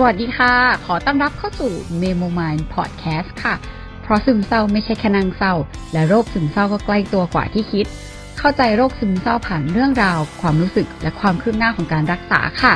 [0.00, 0.54] สวัสดีค่ะ
[0.86, 3.54] ขอต้อนรับเข้าสู่ Memo Mind Podcast ค่ะ
[4.02, 5.54] เพราะซึมเศร้าไม่ใช่แค่นางเศร้า
[5.92, 7.86] และโรคซึมเศร้าก็ใกล้ตัวกว่าที่คิด
[8.38, 12.74] เข้าใจโรคซึมเศร้าผ่านเรื่องราว ความรู้สึกและความคืบหน้าของการรักษาค่ะ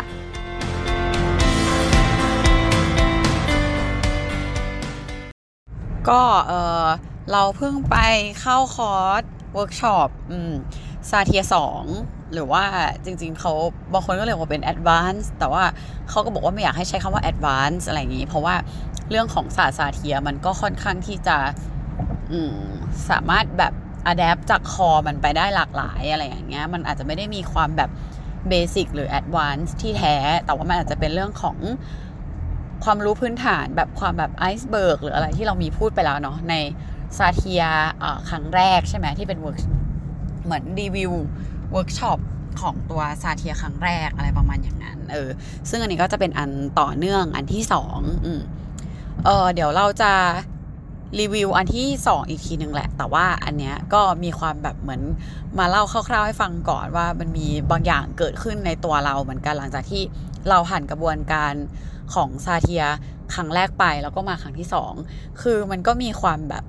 [6.09, 6.53] ก็เอ
[6.85, 6.87] อ
[7.33, 7.97] เราเพิ่งไป
[8.41, 10.09] เข้าคอร์สเวิร์กช็อป
[11.11, 11.85] Satir สอง
[12.33, 12.65] หรือว่า
[13.05, 13.53] จริง ๆเขา
[13.93, 15.65] บางคนก็เรียกว่าเป็น advance แต่ว่า
[16.11, 18.55] เขาก็บอกว่าไม่อยากให้ใช้คำว่า advance อะไรอย่างนี้ เพราะว่า
[19.11, 21.37] เรื่องของศาสตร์ซาเทียมันก็ค่อนข้างที่จะ
[23.11, 23.73] สามารถแบบ
[24.13, 27.91] adapt จาก core มันไปได้หลากหลายอะไรอย่างเงี้ย มันอาจจะไม่ได้มีความแบบ
[28.49, 31.57] basic หรือ advance ที่แท้ แต่ว่ามันอาจจะเป็นเรื่องของ
[32.85, 36.55] ความรู้พื้นฐานแบบความแบบ iceberg หรืออะไรที่เรามีพูดไปแล้วเนาะใน
[37.19, 37.65] ซาเทีย
[38.29, 39.59] ครั้งแรกใช่ไหมที่เป็นเวิร์ก
[40.45, 41.13] เหมือนรีวิว
[41.73, 42.19] เวิร์กช็อป
[42.61, 45.29] ของตัวซาเทียครั้งแรกอะไรประมาณอย่างนั้น เออ
[45.69, 48.41] ซึ่งอันนี้ก็จะเป็นอันต่อเนื่องอันที่สองอืม
[49.25, 50.13] เออเดี๋ยวเราจะ
[51.21, 55.03] รีวิวอันที่สองอีกทีหนึ่งแหละ แต่ว่าอันเนี้ยก็มีความแบบเหมือน
[55.59, 60.03] มาเล่าคร่าวๆให้ฟังก่อนว่ามันมีบางอย่างเกิดขึ้นในตัวเราเหมือนกันหลังจากที่
[60.49, 61.53] เราผ่านกระบวนการ
[62.15, 62.85] ของซาเทีย
[63.35, 64.93] ครั้งแรกไปแล้วก็มาครั้งที่สอง
[65.43, 66.65] คือมันก็มีความแบบ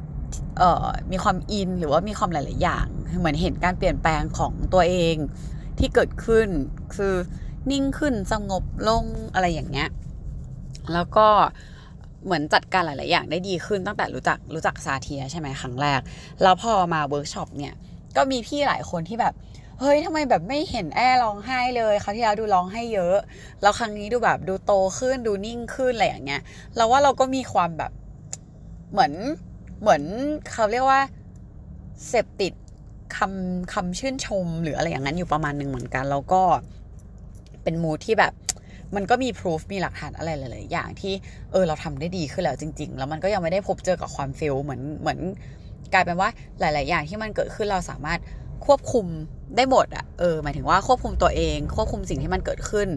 [1.12, 2.88] มีความอินหรือว่ามีความหลาย ๆ อย่าง
[3.20, 5.16] เหมือนเห็นการเปลี่ยนแปลงของตัวเอง
[5.80, 6.48] ที่เกิดขึ้น
[6.96, 7.16] คือ
[7.72, 9.04] นิ่งขึ้นสงบลง
[9.34, 9.90] อะไรอย่างเงี้ย
[10.94, 11.28] แล้วก็
[12.26, 16.00] เหมือนจัดการหลาย ๆ อย่างได้ดีขึ้นตั้งแต่รู้จักรู้จักซาเทียใช่ไหมครั้งแรก
[16.42, 17.74] แล้วพอมาเวิร์กช็อปเนี่ย
[18.16, 19.34] ก็มีพี่หลายคนที่แบบ
[19.80, 23.18] เฮ้ยทำไมแบบไม่เห็นแอร้องไห้เลยคราวที่แล้วดูร้องไห้เยอะ
[23.62, 26.42] แล้วครั้งนี้ดูแบบดูโตขึ้นดูนิ่งขึ้นอะไรอย่างเงี้ย
[26.76, 27.92] เราว่าเราก็มีความแบบ
[28.92, 29.14] เหมือน
[29.84, 30.04] เหมือน
[30.52, 31.02] เขาเรียกว่า
[32.08, 32.54] เสพติด
[33.18, 36.42] คำคำชื่นชมหรืออะไรอย่างนั้นอยู่ประมาณหนึ่งเหมือนกัน แล้วก็
[37.64, 38.34] เป็นมูที่แบบ
[38.96, 41.14] มันก็มีพิสูจมีหลักฐานอะไรหลายๆอย่างที่
[41.52, 45.20] เออเราทำได้ดีขึ้นแล้วจริง ๆ แล้วมันก็ยังไม่ได้พบเจอกับความเฟลเหมือนเหมือน
[45.94, 48.20] กลายเป็นว่าหลาย ๆ อย่างที่มันเกิดขึ้นเราสามารถ
[48.66, 49.06] ควบคุม
[49.56, 52.88] ได้หมดอะเออหมายถึงว่าควบคุมตัวเอง ควบคุมสิ่งที่มันเกิดขึ้น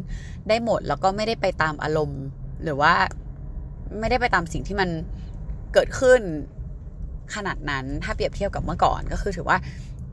[0.48, 2.22] ได้หมดแล้วก็ไม่ได้ไปตามอารมณ์
[2.62, 2.92] หรือว่า
[3.98, 4.88] ไม่ได้ไปตามสิ่งที่มัน
[5.74, 6.20] เกิดขึ้น
[7.34, 9.58] ขนาดนั้นถ้าเปรียบเทียบกับเมื่อก่อนก็คือถือว่า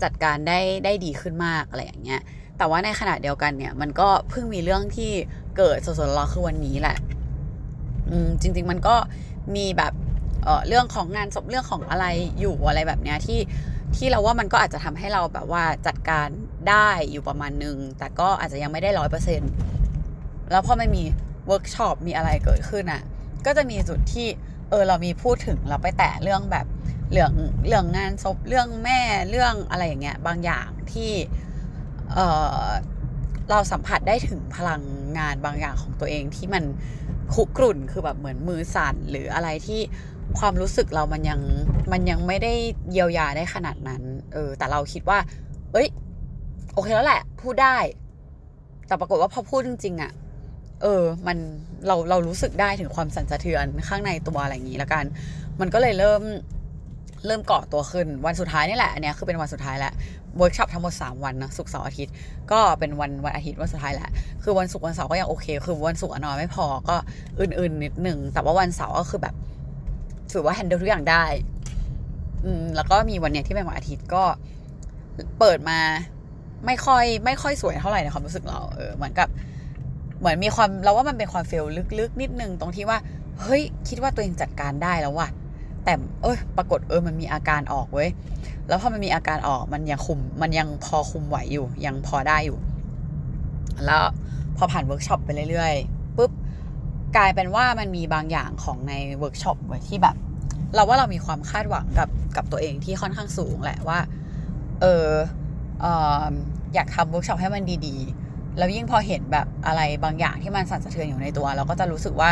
[0.04, 2.22] จัดการได้ได้ดีขึ้นมากอะไรอย่างเงี้ย
[2.58, 5.12] แต่ว่าในขณะเดียวกันเนี่ยมันก็เพิ่งมีเรื่องที่
[5.58, 6.98] เกิดสดๆร้อนคือวันนี้แหละ
[8.10, 8.96] อืมจริง ๆ มันก็
[9.56, 9.94] มีแบบ
[10.44, 12.06] เออเรื่องของงานศพเรื่องของอะไร
[12.40, 13.40] อยู่อะไรแบบเนี้ยที่
[13.98, 16.28] ที่เราว่ามันก็อาจจะทำให้เราแบบว่าจัดการ
[16.70, 19.52] ได้อยู่ประมาณนึง แต่ก็อาจจะยังไม่ได้ร้อยเปอร์เซ็นต์
[20.52, 21.04] แล้วพอมันมี
[21.48, 23.02] เวิร์กช็อปมีอะไรเกิดขึ้นอะ่ะ
[23.46, 24.28] ก็จะมีจุดที่
[24.70, 26.66] เออเรามีพูดถึงเราไปแตะเรื่องแบบ
[27.12, 27.32] เรื่อง
[27.68, 29.00] เรื่องงานศพเรื่องแม่
[29.30, 31.12] เรื่องอะไรอย่างเงี้ยบางอย่างที่
[32.14, 32.20] เอ
[32.58, 32.66] อ
[33.50, 34.84] เราสัมผัสได้ถึงพลัง
[35.18, 36.64] งานบางอย่างของตัวเองที่มัน
[37.34, 39.82] คุกรุ่นคือแบบเหมือนมือสั่นหรืออะไรที่
[40.40, 41.42] ความรู้สึกเรามันยัง
[41.92, 42.54] มันยังไม่ได้
[42.92, 44.02] เยียวยาได้ขนาดนั้น
[44.34, 45.20] เออ แต่เราคิดว่า
[45.74, 45.88] เอ้ย
[46.74, 47.78] โอเคแล้วแหละ พูดได้
[48.88, 50.12] แต่ปรากฏว่าพอพูดจริงๆอะ่ะ
[50.82, 51.38] เออ มัน
[51.88, 55.06] เราเรารู้สึกได้ถึงความสั่นสะเทือนข้างในตัวอะไรอย่างนี้แล้วกัน
[55.60, 56.22] มันก็เลยเริ่ม
[57.26, 59.94] เริ่มก่อตัวขึ้น วันสุดท้ายนี่แหละอันนี้คือเป็นวันสุดท้ายแล้ว
[60.38, 62.14] เวิร์กช็อปทั้งหมด 3 วันนะศุกร์เสาร์อาทิตย์
[62.52, 64.10] ก็เป็นวันวันอาทิตย์วันสุดท้ายแหละ
[64.44, 66.96] คือวันศุกร์วันเสาร์ก็ยังโอเค คือวันศุกร์นอนไม่พอก็
[67.40, 69.36] อื่นๆนิดหนึ่งแต่ว่าวันเสาร์ก็คือแบบ
[70.32, 71.26] ถือว่าแฮนดิลทุกอย่างได้
[72.46, 74.24] อืมแล้วก็มีวันเนี้ยที่เป็นวันอาทิตย์ก็
[75.40, 75.80] เปิดมา
[76.66, 79.28] ไม่ค่อยไม่ค่อยสวยเท่าไหร่ในความรู้สึกเราเออเหมือนกับ
[80.20, 81.66] เหมือนมีความเราว่ามันเป็นความเฟล
[82.00, 82.98] ลึกๆ นิดนึงตรงที่ว่า
[83.42, 85.30] เฮ้ย คิดว่าตัวเองจัดการได้แล้วว่ะ
[85.86, 88.10] แต่เอ้ยปรากฏเออมันมีอาการออกเว้ย
[88.68, 92.58] แล้วพอมันมีอาการออกมันยังคุมมันยังพอคุมไหวอยู่ ยังพอได้อยู่
[93.86, 94.04] แล้ว
[94.58, 96.32] พอผ่านเวิร์กช็อปไปเรื่อยๆปุ๊บ
[97.16, 100.16] กลายเป็นว่ามันมีบางอย่างของในเวิร์กช็อปไว้ที่แบบ
[100.76, 104.00] เราว่าเรามีความคาดหวังกับกับตัวเองที่ค่อนข้างสูงแหละว่า
[104.82, 105.08] เออ
[105.82, 105.86] เอ
[106.22, 106.24] อ
[106.74, 112.30] อยากทำเวิร์กช็อปให้มันดีๆ แล้วยิ่งพอเห็นแบบอะไรบางอย่างที่มันสั่นสะเทือนอยู่ในตัว เราก็จะรู้สึกว่า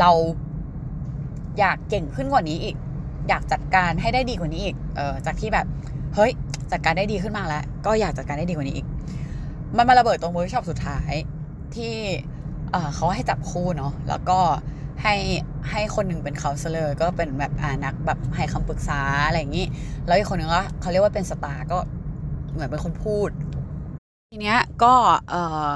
[0.00, 0.10] เรา
[1.58, 2.76] อยากเก่งขึ้นกว่านี้อีก
[3.28, 5.66] อยากจัดการให้ได้ดีกว่านี้อีก เออจากที่แบบ
[6.14, 6.32] เฮ้ย
[6.72, 8.86] จัดการได้ดีขึ้นมาแล้ว ก็อยากจัดการได้ดีกว่านี้อีก
[9.76, 11.12] มันมาระเบิดตรงเวิร์กช็อปสุดท้าย
[11.74, 11.94] ที่
[12.94, 14.38] เขาให้จับคู่เนาะแล้วก็
[15.02, 15.14] ให้
[15.70, 19.66] ให้คนหนึ่งเป็น c o u n s เลอร์ก็เป็นแบบอ่านักแบบให้คำปรึกษาอะไรอย่างนี้
[20.06, 21.78] แล้วอีกคนหนึ่งก็เขาเรียกว่าเป็น star ก็
[22.52, 23.30] เหมือนเป็นคนพูด
[24.30, 24.94] ทีเนี้ยก็
[25.30, 25.34] เอ
[25.72, 25.74] อ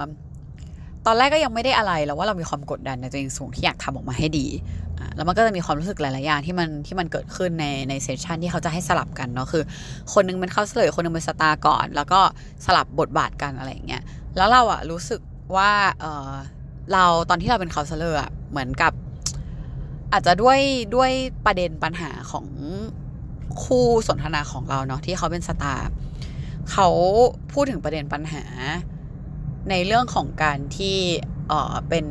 [1.06, 4.46] ตอนแรกก็ยังไม่ได้อะไรแล้วว่าเรามีความกดดันในตัวเองสูงที่อยากทำออกมาให้ดี
[5.16, 9.62] แล้วมันก็จะมีความรู้สึกหลายๆอย่างที่มันที่มันเกิดขึ้นในใน session ที่เขาจะให้สลับกันเนาะคือ
[10.12, 12.20] คนนึงเป็น counselor คนนึงเป็น star ก่อน แล้วก็
[12.66, 14.02] สลับบทบาทกันอะไรอย่างเงี้ย
[14.36, 15.20] แล้วเราอะรู้สึก
[15.56, 15.70] ว่า
[16.00, 16.32] เออ
[16.92, 18.92] เราตอนที่เราเป็น counselor อะเหมือนกับ
[20.12, 20.60] อาจจะด้วย
[20.94, 21.10] ด้วย
[21.46, 22.46] ประเด็นปัญหาของ
[23.64, 25.88] คู่สนทนาของเราเนาะที่เขาเป็น star
[26.72, 26.88] เขา
[27.52, 28.44] พูดถึงประเด็นปัญหา
[29.70, 30.96] ในเรื่องของการที่
[31.48, 32.06] เออเป็น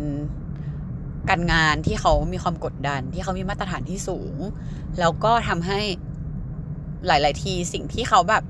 [1.29, 4.35] การงานที่เขามีความกดดัน ที่เขามีมาตรฐานที่สูง
[4.99, 5.79] แล้วก็ทำให้
[7.07, 8.43] หลาย ๆ ทีสิ่งที่เขาแบบ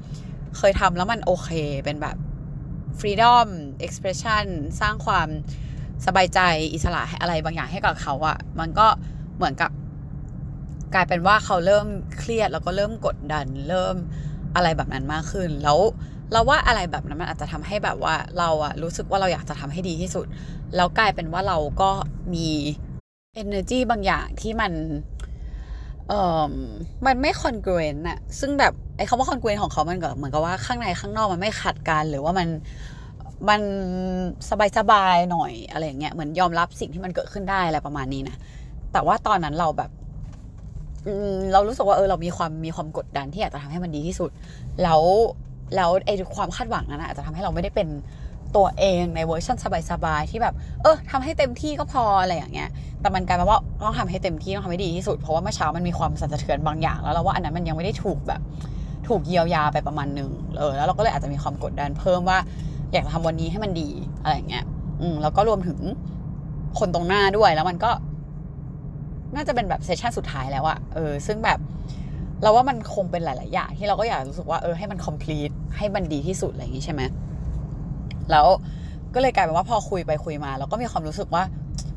[0.57, 1.49] เคยทำแล้วมันโอเค
[1.85, 2.15] เป็นแบบ
[2.99, 3.47] freedom
[3.85, 4.45] expression
[4.81, 5.27] สร้างความ
[6.05, 6.39] สบายใจ
[6.73, 8.87] อิสระอะไรบางอย่างให้กับเขาอะมันก็
[9.37, 9.71] เหมือนกับ
[10.93, 11.87] กลายเป็นว่าเขาเริ่ม
[12.17, 13.95] เครียดแล้วก็เริ่มกดดัน เริ่ม
[14.55, 15.79] อะไรแบบนั้นมากขึ้น แล้ว
[16.31, 20.25] เราว่าอะไรแบบนั้นมันอาจจะทำให้แบบว่าเราอะรู้สึกว่าเราอยากจะทำให้ดีที่สุด
[20.75, 21.89] แล้วกลายเป็นว่าเราก็
[22.33, 22.47] มี
[23.41, 24.71] energy บางอย่างที่มัน
[26.07, 26.53] เอ่อ
[27.05, 32.47] มันไม่ congruent อะซึ่งแบบไอ้คำว่า congruent ของเขามันก็เหมือนกับว่าข้างในข้างนอกมันไม่ขัดกันหรือว่ามัน
[33.49, 33.61] มัน
[34.77, 38.35] สบายๆหน่อยอะไรอย่างเงี้ยเหมือนยอมรับสิ่งที่มันเกิดขึ้นได้อะไรประมาณนี้นะ
[38.93, 39.91] แต่ว่าตอนนั้นเราแบบ
[41.53, 44.29] เรารู้สึกว่าเออเรามีความมีความกดดันที่อยากจะทำให้มันดีที่สุด
[44.83, 45.01] แล้ว
[45.75, 47.87] แล้วไอ้ความคาดหวังนั้นอาจจะทำให้เราไม่ได้เป็น
[48.55, 49.57] ตัวเองในเวอร์ชัน
[49.91, 52.69] สบายๆที่แบบ เออทำให้เต็มที่ก็พออะไรอย่างเงี้ย
[53.01, 58.41] แต่มันกลายเป็นว่าต้องทำให้เต็มที่ต้องทำให้ดีที่สุด เพราะว่าเมื่อเช้ามันมีความสั่นสะเทือนบางอย่าง แล้วเราว่าอันนั้นมันยังไม่ได้ถูกแบบ
[59.07, 62.37] ถูกเยียวยาไปประมาณหนึ่งเออแล้วเราก็เลยอาจจะมีความกดดันเพิ่มว่า
[62.91, 63.89] อยากจะทำวันนี้ให้มันดี
[64.23, 64.65] อะไรอย่างเงี้ย
[65.01, 65.79] อืมแล้วก็รวมถึง
[66.79, 67.91] คนตรงหน้าด้วยแล้วมันก็
[69.35, 71.59] น่าจะเป็นแบบ session สุดท้ายแล้วอะเออ ซึ่งแบบ
[72.41, 77.01] เราว่ามันคงเป็นหลาย ๆ อย่างที่เราก็อยากรู้สึกว่าเออให้มัน complete ให้มันดีที่สุดอะไรอย่างงี้ใช่ไหม
[78.31, 78.47] แล้ว
[79.13, 81.43] ก็เลยกลายเป็นว่าพอคุยไปคุยมา เราก็มีความรู้สึกว่า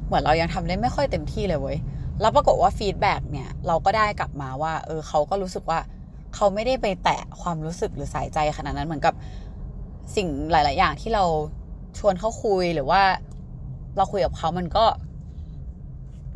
[0.06, 1.79] เหมือนเรายังทำได้ไม่ค่อยเต็มที่เลยเว้ย
[2.20, 5.79] แล้วปรากฏว่า feedback เนี่ยเราก็ได้กลับมาว่า เออเขาก็รู้สึกว่า
[6.35, 9.14] เขาไม่ได้ไปแตะความรู้สึกหรือสายใจขนาดนั้นเหมือนกับ
[10.17, 11.25] สิ่งหลาย ๆ อย่างที่เรา
[11.99, 13.02] ชวนเขาคุยหรือว่า
[13.96, 14.85] เราคุยกับเขามันก็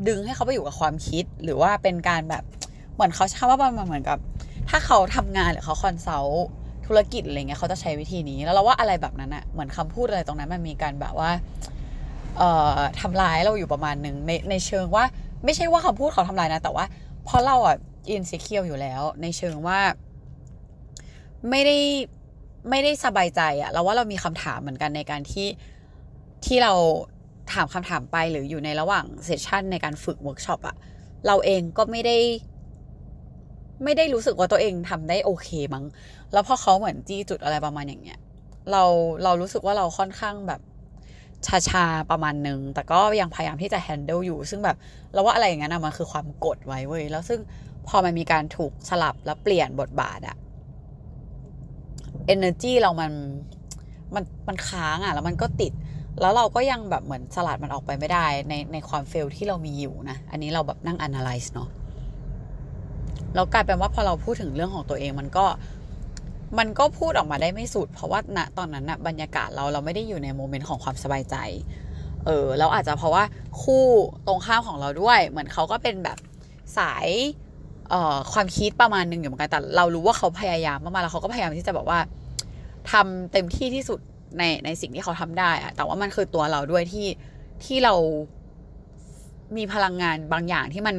[0.08, 2.44] ดึงให้เขาไปอยู่กับความคิดหรือว่าเป็นการแบบ
[2.94, 4.18] เหมือนเขาใช้คำว่ามันเหมือนกับ
[4.70, 6.46] ถ้าเขาทำงานหรือเขา consult
[6.86, 11.30] ธุรกิจอะไรเงี้ยเขาจะใช้วิธีนี้ แล้วเราว่าอะไรแบบนั้นอะเหมือนคำพูดอะไรตรงนั้นมันมีการแบบว่า
[12.38, 15.04] เอ่อทำร้ายเราอยู่ประมาณหนึ่งในในเชิงว่า
[15.44, 16.84] ไม่ใช่ว่าคำพูดเขาทำร้ายนะ แต่ว่า
[17.24, 17.76] เพราะเราอะ
[18.10, 19.78] insecure อยู่แล้ว ในเชิงว่า
[21.50, 21.76] ไม่ได้
[22.70, 25.48] ไม่ได้สบายใจอะเราว่าเรามีคำถามเหมือนกันในการที่
[26.44, 26.72] ที่เรา
[27.52, 30.76] ถามคำถามไปหรืออยู่ในระหว่าง session ในการฝึกเวิร์กช็อปอะ
[31.26, 32.16] เราเองก็ไม่ได้
[33.84, 35.84] ไม่ได้รู้สึกว่าตัวเองทำได้โอเคมั้ง
[36.32, 38.18] แล้วพอเขาเหมือนจี้จุดอะไรประมาณอย่างเงี้ย
[38.70, 38.82] เรา
[39.24, 40.60] เรารู้สึกว่าเราค่อนข้างแบบ
[41.68, 44.76] ชาๆประมาณหนึ่งแต่ก็ยังพยายามที่จะ handle อยู่ ซึ่งแบบ
[45.12, 47.40] เราว่าอะไรอย่างนั้นะมันคือความกดไว้เว้ย แล้วซึ่ง
[47.88, 50.36] พอมันมีการถูกสลับแล้วเปลี่ยนบทบาทอะ
[52.34, 53.12] energy เรามัน
[54.14, 55.72] มันมันค้างอะแล้วมันก็ติด
[56.20, 61.68] แล้วเราก็ยังแบบเหมือนสลัดมันออกไปไม่ได้ในในความเฟลที่เรามีอยู่นะ อันนี้เราแบบนั่ง analyze เนาะ
[63.34, 65.46] แล้วกลายเป็นว่าพอเราพูดถึงเรื่องของตัวเองมันก็
[66.58, 71.36] มันก็พูดออกมาได้ไม่สุด เพราะว่าณตอนนั้นนะบรรยากาศเราเราไม่ได้อยู่ในโมเมนต์ของความสบายใจ
[72.26, 73.24] เออแล้วอาจจะเพราะว่า
[73.62, 73.84] คู่
[74.26, 76.18] ตรงข้ามของเราด้วย เหมือนเขาก็เป็นแบบ
[76.78, 77.08] สาย
[77.90, 81.98] เอ่อความคิดประมาณหนึ่งอยู่เหมือนกันแต่เรารู้ว่าเขาพยายามมากๆแล้วเขาก็พยายามที่จะแบบว่า
[82.92, 83.98] ทำเต็มที่ที่สุด
[84.38, 87.06] ในในสิ่งที่เขาทำได้อะแต่ว่ามันคือตัวเราด้วยที่
[87.64, 87.94] ที่เรา
[89.56, 90.96] มีพลังงานบางอย่างที่มัน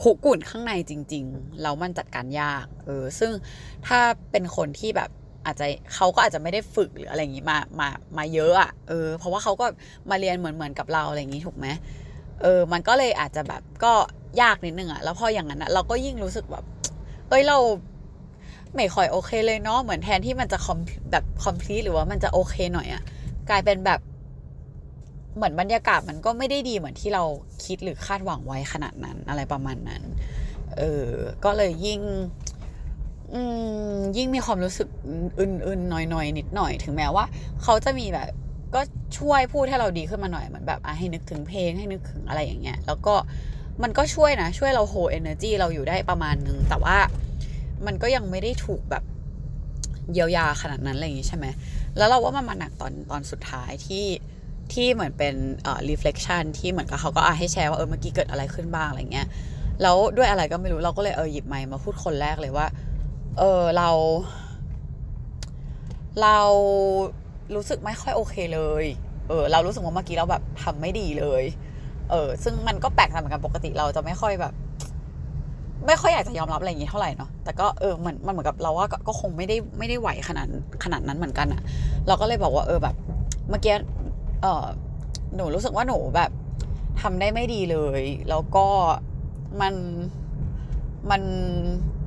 [0.00, 3.32] คุกุ่นข้างในจริงๆแล้วมันจัดการยาก เออ ซึ่ง
[3.86, 3.98] ถ้า
[4.30, 5.10] เป็นคนที่แบบ
[5.46, 9.66] อาจจะเขาก็อาจจะไม่ได้ฝึกหรืออะไรอย่างนี้มามามาเยอะอะ่ะเออ เพราะว่าเขาก็
[10.10, 11.66] มาเรียนเหมือนเหมือนกับเราอะไรอย่างนี้ถูกไหม
[12.42, 13.92] เออ มันก็เลยอาจจะแบบก็
[14.42, 16.64] ยากนิดนึงอะ่ะแล้วพออย่างนั้นอะเราก็ยิ่งรู้สึกแบบ
[17.28, 17.58] เอ้ยเรา
[18.74, 20.78] ไม่ค่อยโอเคเลยเนาะเหมือนแทนที่มันจะคอม
[21.12, 23.02] แบบคอมพลีทหรือว่ามันจะโอเคหน่อยอะ
[23.50, 24.00] กลายเป็นแบบ
[25.36, 27.24] เหมือนบรรยากาศมันก็ไม่ได้ดีเหมือนที่เรา
[27.64, 30.02] คิดหรือคาดหวังไว้ขนาดนั้นอะไรประมาณนั้น
[30.78, 31.08] เออ
[31.44, 32.00] ก็เลยยิ่ง
[34.16, 34.88] ยิ่งมีความรู้สึก
[35.40, 37.24] อื่นๆหน่อยๆนิดหน่อย ถึงแม้ว่า
[37.62, 38.28] เขาจะมีแบบ
[38.74, 38.80] ก็
[39.18, 43.14] ช่วยพูดให้เราดีขึ้นมาหน่อยเหมือนแบบอะให้นึกถึงเพลงให้นึกถึงอะไรอย่างเงี้ย แล้วก็
[43.82, 46.96] มันก็ช่วยนะ ช่วยเราโฮเอเนอร์จีเราอยู่ได้ประมาณนึง แต่ว่า
[47.86, 49.04] มันก็ยังไม่ได้ถูกแบบ
[50.12, 51.46] เยียวยาขนาดนั้นอะไรอย่างงี้ใช่ไหม
[51.96, 54.04] แล้วเราว่ามันมาหนักตอนตอนสุดท้ายที่
[54.72, 59.26] ที่เหมือนเป็นเอ่อ reflection ที่เหมือนกับเขาก็อาให้แชร์ว่าเออเมื่อกี้เกิดอะไรขึ้นบ้างอะไรเงี้ย
[59.82, 62.66] แล้วด้วยอะไรก็ไม่รู้เราก็เลยเออหยิบไมค์มาพูดคนแรกเลยว่า
[63.38, 63.90] เออเรา
[66.22, 66.38] เรา
[67.54, 68.84] รู้สึกไม่ค่อยโอเคเลย
[69.28, 71.42] เออ เรารู้สึกว่าเมื่อกี้เราแบบทำไม่ดีเลย
[72.10, 74.52] เออ ซึ่งมันก็แปลกเหมือนกันปกติเราจะไม่ค่อยแบบ
[75.86, 80.46] ไม่ค่อยอยากจะยอมรับอะไรอย่างนี้เท่าไหร่เนาะแต่ก็เออมันมันเหมือนกับเราว่าก็คงไม่ได้ไม่ได้ไหวขนาด
[80.84, 81.62] ขนาดนั้นเหมือนกันอะ
[82.06, 82.94] เราก็เลยบอกว่าเออแบบ
[83.50, 83.74] เมื่อกี้
[84.42, 84.66] เออ
[85.34, 86.30] หนูรู้สึกว่าหนูแบบ
[87.00, 88.66] ทำได้ไม่ดีเลย แล้วก็
[89.60, 89.74] มัน
[91.10, 91.22] มัน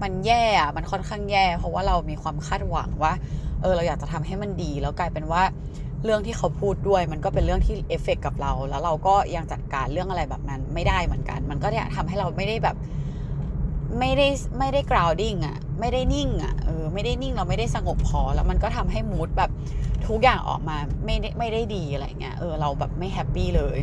[0.01, 3.13] มันแย่อะมันค่อนข้างแย่ เพราะว่าเรามีความคาดหวังว่า
[3.61, 5.43] เออเราอยากจะทำให้มันดี แล้วกลายเป็นว่า
[6.03, 12.75] เรื่องที่เขาพูดด้วย มันก็เป็นเรื่องที่เอฟเฟกกับเรา แล้วเราก็ยังจัดการเรื่องอะไรแบบนั้นไม่ได้เหมือนกัน มันก็เนี่ยทำให้เราไม่ได้แบบ
[13.99, 14.27] ไม่ได้
[14.59, 19.51] ไม่ได้ grounding อะไม่ได้นิ่งอะเออไม่ได้นิ่งเราไม่ได้สงบพอแล้วมันก็ทำให้มูดแบบ
[20.07, 23.77] ทุกอย่างออกมาไม่ได้ไม่ได้ดีอะไรเงี้ยเออเราแบบไม่แฮปปี้เลย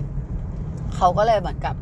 [0.96, 1.74] เขาก็เลยเหมือนกับ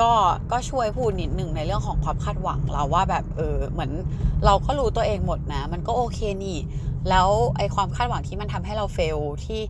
[0.00, 0.12] ก็
[0.52, 3.90] ก็ช่วยพูดนิดหนึ่งในเรื่องของความคาดหวังเราว่าแบบเออเหมือน
[4.44, 6.58] เราก็รู้ตัวเองหมดนะ มันก็โอเคนี่
[7.08, 9.60] แล้วไอความคาดหวังที่มันทำให้เราเฟลที่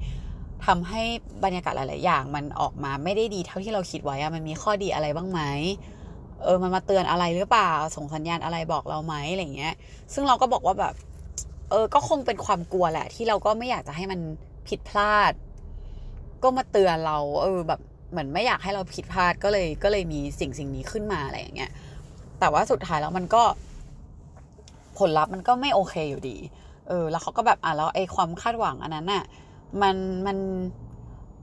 [0.66, 1.02] ทำให้
[1.44, 5.40] บรรยากาศหลาย ๆ อย่าง มันออกมาไม่ได้ดีเท่าที่เราคิดไว้อะมันมีข้อดีอะไรบ้างไหม
[6.42, 9.74] เออมันมาเตือนอะไรหรือเปล่า ส่งสัญญาณอะไรบอกเราไหมอะไรเงี้ย
[10.14, 10.94] ซึ่งเราก็บอกว่าแบบ
[11.74, 14.20] ออก็คงเป็นความกลัวแหละ ที่เราก็ไม่อยากจะให้มัน
[14.68, 15.32] ผิดพลาด
[16.42, 21.72] ก็มาเตือนเรา เออแบบเหมือนไม่อยากให้เราผิดพลาดก็เลยก็เลยมีสิ่งสิ่งนี้ขึ้นมาอะไรอย่างเงี้ย
[22.40, 23.42] แต่ว่าสุดท้ายแล้วมันก็
[24.98, 26.36] ผลลัพธ์มันก็ไม่โอเคอยู่ดี
[26.88, 29.24] เออ แล้วเขาก็แบบอะแล้วไอ้ความคาดหวังอันนั้นน่ะ
[29.82, 30.38] มันมัน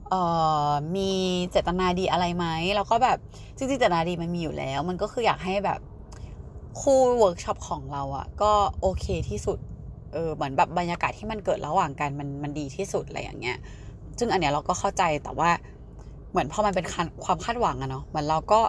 [0.08, 0.22] เอ่
[0.68, 1.10] อมี
[1.50, 2.46] เจตนาดีอะไรไหม
[2.76, 3.18] แล้วก็แบบ
[3.56, 5.80] จริงๆเจตนาดีมันมีอยู่แล้ว มันก็คืออยากให้แบบ
[6.80, 9.58] คู่เวิร์กช็อปของเราอะก็โอเคที่สุด
[10.12, 13.58] เออเหมือนแบบบรรยากาศที่มันเกิดระหว่างกันมันมันดีที่สุดอะไรอย่างเงี้ย
[14.18, 15.50] ซึ่งอันเนี้ยเราก็เข้าใจแต่ว่า
[16.30, 16.86] เหมือนพอมันเป็น
[17.24, 18.60] ความคาดหวังอะเนาะมันเราก็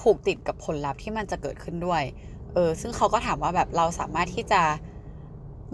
[0.00, 2.02] ผูกติดกับผลลัพธ์ที่มันจะเกิดขึ้นด้วย
[2.54, 4.62] เออซึ่งเขาก็ถามว่าแบบเราสามารถที่จะ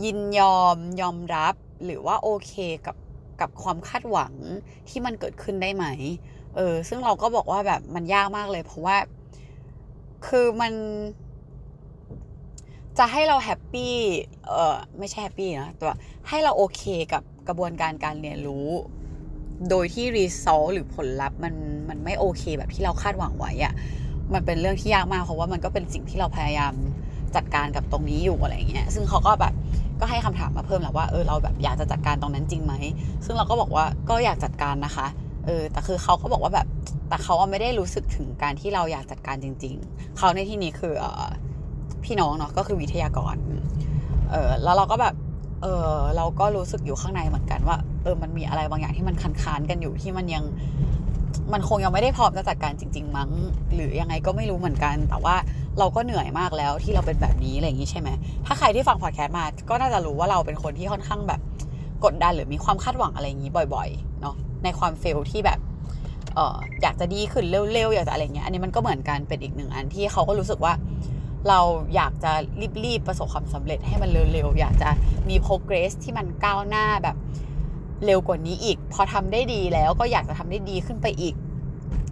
[0.05, 1.55] ยินยอมยอมรับ
[1.85, 2.53] หรือว่าโอเค
[2.87, 2.97] กับ
[3.41, 4.33] กับความคาดหวัง
[4.89, 5.87] ที่มันเกิดขึ้นได้ไหม
[6.57, 8.97] เออซึ่งเราก็บอกว่าแบบมันยากมากเลย เพราะว่า
[10.27, 10.73] คือมัน
[12.99, 13.95] จะให้เรา happy
[14.47, 15.97] เออไม่ใช่ happy นะแต่ว่า
[16.29, 16.83] ให้เราโอเค
[17.13, 18.69] กับกระบวนการการเรียนรู้
[19.71, 21.55] โดยที่ result หรือผลลัพธ์มัน
[21.89, 23.73] มันไม่โอเคแบบที่เราคาดหวังไว้อะ
[24.35, 26.75] มันเป็นเรื่องที่ยากมากเพราะว่ามันก็เป็นสิ่งที่เราพยายาม
[27.37, 29.55] จัดการกับตรงนี้อยู่อะไรเงี้ยซึ่งเขาก็แบบ
[30.01, 32.75] ก็ให้คำถามมาเพิ่มแหละว่าเออเราแบบอยากจะจัดการตรงนั้นจริงไหม
[33.25, 35.07] ซึ่งเราก็บอกว่าก็อยากจัดการนะคะ
[35.47, 36.67] เออแต่คือเขาก็บอกว่าแบบ
[37.09, 41.29] แต่เขาไม่ได้รู้สึกถึงการที่เราอยากจัดการจริง ๆเขาในที่นี้คือเออ
[42.05, 43.37] พี่น้องเนาะก็คือวิทยากร
[44.31, 45.15] เออแล้วเราก็แบบ
[45.63, 50.45] เออเราก็รู้สึกอยู่ข้างในเหมือนกันว่า เออ มันมีอะไรบางอย่างที่มันคันๆกันอยู่ที่มันยัง
[51.53, 53.31] มันคงยังไม่ได้พร้อมจะจัดการจริง ๆ มั้ง
[53.75, 55.37] หรือยังไงก็ไม่รู้เหมือนกัน แต่ว่า
[55.79, 58.09] เราก็เหนื่อยมากแล้วที่เราเป็นแบบนี้อะไรอย่างนี้ใช่ไหม
[58.47, 61.41] ถ้าใครที่ฟังพอดแคสต์มา ก็น่าจะรู้ว่าเราเป็นคนที่ค่อนข้างแบบ
[62.05, 65.59] กดดันหรือมีความคาดหวังอะไรอย่างนี้บ่อยๆ เนาะในความเฟลที่แบบ
[66.35, 70.73] เอออยากจะดีขึ้นเร็วๆ อยากจะอะไรเงี้ย อันนี้มันก็เหมือนกันเป็นอีกหนึ่งอันที่เขาก็รู้สึกว่า
[71.49, 71.61] เรา
[71.95, 72.33] อยากจะ
[72.85, 74.89] รีบๆประสบความสำเร็จให้มันเร็วๆ อยากจะ
[75.29, 77.17] มี progress ที่มันก้าวหน้าแบบ
[78.05, 81.35] เร็วกว่านี้อีก พอทำได้ดีแล้วก็อยากจะทำได้ดีขึ้นไปอีก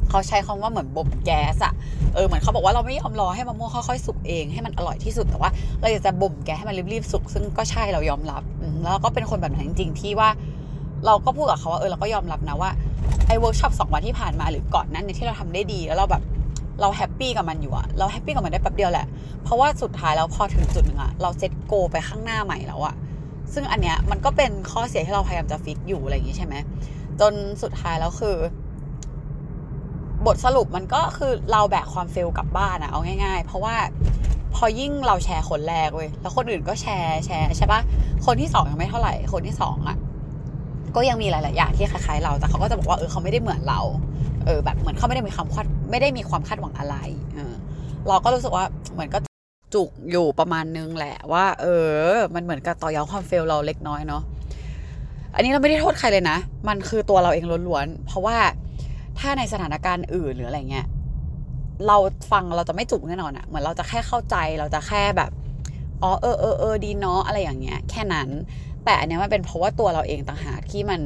[0.08, 1.72] เขาใช้คำว่าเหมือนบ่มแก๊สอะ
[2.14, 8.42] เออเหมือนเขาบอกว่าเราไม่ยอมรอให้มะม่วงค่อยๆสุกเองให้มันอร่อยที่สุดแต่ว่า เราอยากจะบ่มแก๊สให้มันรีบๆสุกซึ่งก็ใช่เรายอมรับ
[8.82, 10.28] แล้วก็เป็นคนแบบนั้นจริงๆที่ว่า
[11.06, 12.70] เราก็พูดกับเขาว่าเออเราก็ยอมรับนะว่า
[13.26, 16.22] ไอ้เวิร์กช็อปสองวันที่ผ่านมาหรือก่อนนั้นในที่เราทำได้ดีแล้วเราแบบ
[16.80, 19.06] เรา happy กับมันอยู่อะเรา happy กับมันได้แป๊บเดียวแหละ
[19.42, 22.94] เพราะว่าสุดท้ายแล้วพอถึงจุดหนึ่งอะเรา set goal ไปข้างหน้าใหม่แล้วอะ
[23.54, 26.54] ซึ่งอันเนี้ยมันก็เป็นข้อเสียที่เราพยายามจะ fix อยู่อะไรอย่างงี้ใช่ไหม
[27.20, 27.32] จน
[27.62, 28.36] สุดท้ายแล้วคือ
[30.26, 33.76] บทสรุปมันก็คือเราแบกความเฟลกลับบ้านอะเอาง่าย ๆ เพราะว่า
[34.54, 37.80] พอยิ่งเราแชร์คนแรกเว้ยแล้วคนอื่นก็แชร์แชร์ใช่ปะ
[38.26, 39.96] คนที่สองยังไม่เท่าไหร่ คนที่สองอะ
[40.96, 43.80] ก็ยังมีหลาย ๆ อย่างที่คล้าย ๆ เราแต่เขาก็จะบอกว่าเออเขาไม่ได้เหมือนเรา
[44.44, 46.96] เออแบบเหมือนเขาไม่ได้มีความคาด ไม่ได้มีความคาดหวังอะไร
[47.34, 47.54] เออ
[48.08, 49.18] เราก็รู้สึกว่าเหมือนก็
[49.74, 51.90] จุกอยู่ประมาณนึงแหละว่า เออ
[52.34, 54.22] มันเหมือนกับต่อยอดความเฟลเราเล็กน้อยเนาะ
[55.34, 58.38] อันนี้เราไม่ได้โทษใครเลยนะ มันคือตัวเราเองล้วนๆ เพราะว่า
[59.18, 60.86] ถ้าในสถานการณ์อื่นหรืออะไรเงี้ย
[61.86, 61.96] เรา
[62.32, 65.30] ฟังเราจะไม่จุกแน่นอนอะเหมือนเราจะแค่เข้าใจ เราจะแค่แบบ
[66.02, 68.28] อ๋อ เออเออเออดีเนาะ อะไรอย่างเงี้ย แค่นั้น
[68.84, 71.00] แต่อันเนี้ยมันเป็นเพราะว่าตัวเราเองต่างหากที่มัน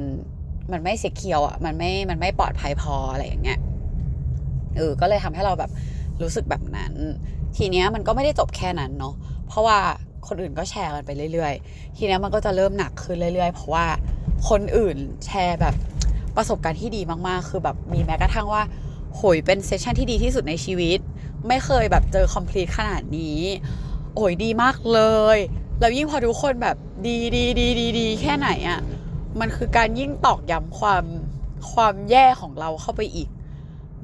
[0.72, 3.58] มันไม่เซ็กเคียวอะมันไม่ มันไม่ปลอดภัยพออะไรอย่างเงี้ย
[4.76, 5.70] เออก็เลยทำให้เราแบบ
[6.22, 6.92] รู้สึกแบบนั้น
[7.56, 9.14] ทีเนี้ยมันก็ไม่ได้จบแค่นั้นเนาะ
[9.48, 9.78] เพราะว่า
[10.28, 13.86] คนอื่นก็แชร์กันไปเรื่อยๆ ทีเนี้ยมันก็จะเริ่มหนักขึ้นเรื่อยๆ เพราะว่า
[14.48, 15.74] คนอื่นแชร์แบบ
[16.36, 18.62] ประสบการณ์ที่ดีมากๆ คือแบบมีแม้กระทั่งว่า
[19.14, 20.98] โหยเป็นเซสชันที่ดีที่สุดในชีวิต
[21.48, 23.40] ไม่เคยแบบเจอคอมพลีทขนาดนี้
[24.14, 25.00] โอ้ยดีมากเล
[25.36, 25.38] ย
[25.80, 26.76] แล้วยิ่งพอทุกคนแบบ
[27.06, 28.80] ดีดีดีดีดีแค่ไหนอะ่ะ
[29.40, 31.04] มันคือการยิ่งตอกย้ำความ
[31.72, 33.28] ความแย่ของเราเข้าไปอีก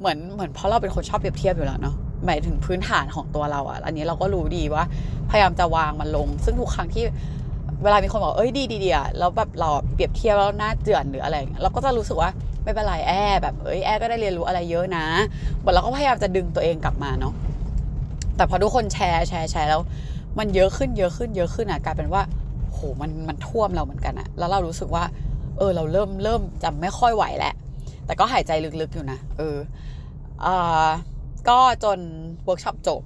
[0.01, 1.95] เหมือนเหมือนเพราะเราเป็นคนชอบเปรียบเทียบอยู่แล้วเนาะ
[2.27, 4.85] หมายถึงพื้นฐานของตัวเราอะ่ะ อันนี้เราก็รู้ดีว่า
[5.31, 7.05] พยายามจะวางมันลง ซึ่งทุกครั้งที่
[7.83, 12.31] เวลามีคนบอกเอ้ยดีดีดีอะแล้วแบบเราเปรียบเทียบแล้วน่าเจือนหรืออะไรเราก็จะรู้สึกว่า
[12.65, 15.05] ไม่เป็นไรแอแบบเอ้ยแอก็ได้เรียนรู้อะไรเยอะนะ
[15.65, 17.33] บทเราก็พยายามจะดึงตัวเองกลับมาเนาะ
[18.37, 19.81] แต่พอทุกคนแชร์แชร์แชร์แล้ว
[20.39, 22.23] มันเยอะขึ้นเยอะขึ้นเยอะขึ้นอะกลายเป็นว่า
[22.73, 25.05] โหมันมันท่วมเราเหมือนกันอะแล้วเรารู้สึกว่า
[25.59, 27.55] เออเราเริ่มเริ่มจะไม่ค่อยไหวแล้ว
[28.07, 29.57] แต่ก็หายใจลึกๆอยู่นะเออ
[31.49, 31.99] ก็จน
[32.45, 33.03] เวิร์กช็อปจบ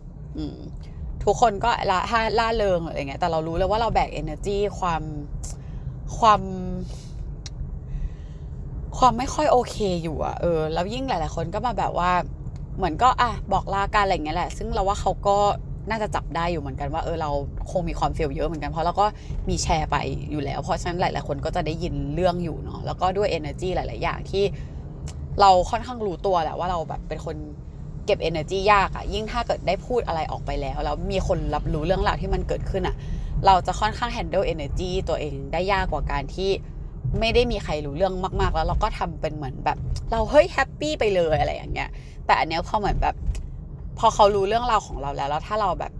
[1.24, 5.02] ทุกคนก็ละาล่าเริงอะไรเงี้ยแต่เรารู้เลยว่าเราแบก energy ความ
[6.18, 6.40] ความ
[8.98, 12.10] ความไม่ค่อยโอเคอยู่อะเออแล้วยิ่งหลาย ๆ คนก็มาแบบว่า
[12.76, 15.36] เหมือนก็อะบอกลากันอะไรเงี้ยแหละ ซึ่งเราว่าเขาก็
[15.90, 17.30] น่าจะจับได้อยู่เหมือนกันว่าเออเรา
[17.70, 19.06] คงมีความเฟลเยอะเหมือนกันเพราะเราก็
[19.48, 19.96] มีแชร์ไป
[20.30, 24.44] อยู่แล้ว เพราะฉะนั้นหลาย ๆ คนก็จะได้ยินเรื่องอยู่เนาะแล้วก็ด้วย energy หลาย ๆ อย่างที่
[25.40, 27.36] เราค่อนข้างรู้ตัวแหละว่าเราแบบเป็นคน
[28.06, 32.96] เก็บ energy ยากอะยิ่งถ้าเกิดได้พูดอะไรออกไปแล้วแล้วมีคนรับรู้เรื่องราวที่มันเกิดขึ้นอะ
[33.46, 36.50] เราจะค่อนข้าง handle energy ตัวเองได้ยากกว่าการที่
[37.20, 39.78] ไม่ได้มีใครรู้เรื่องมาก ๆ แล้วเราก็ทำเป็นเหมือนแบบ
[40.10, 41.90] เราเฮ้ยแฮปปี้ไปเลยอะไรอย่างเงี้ย
[42.26, 43.14] แต่อันเนี้ยพอเหมือนแบบ
[43.98, 45.92] พอเขารู้เรื่องราวของเราแล้วแล้วถ้าเราแบบ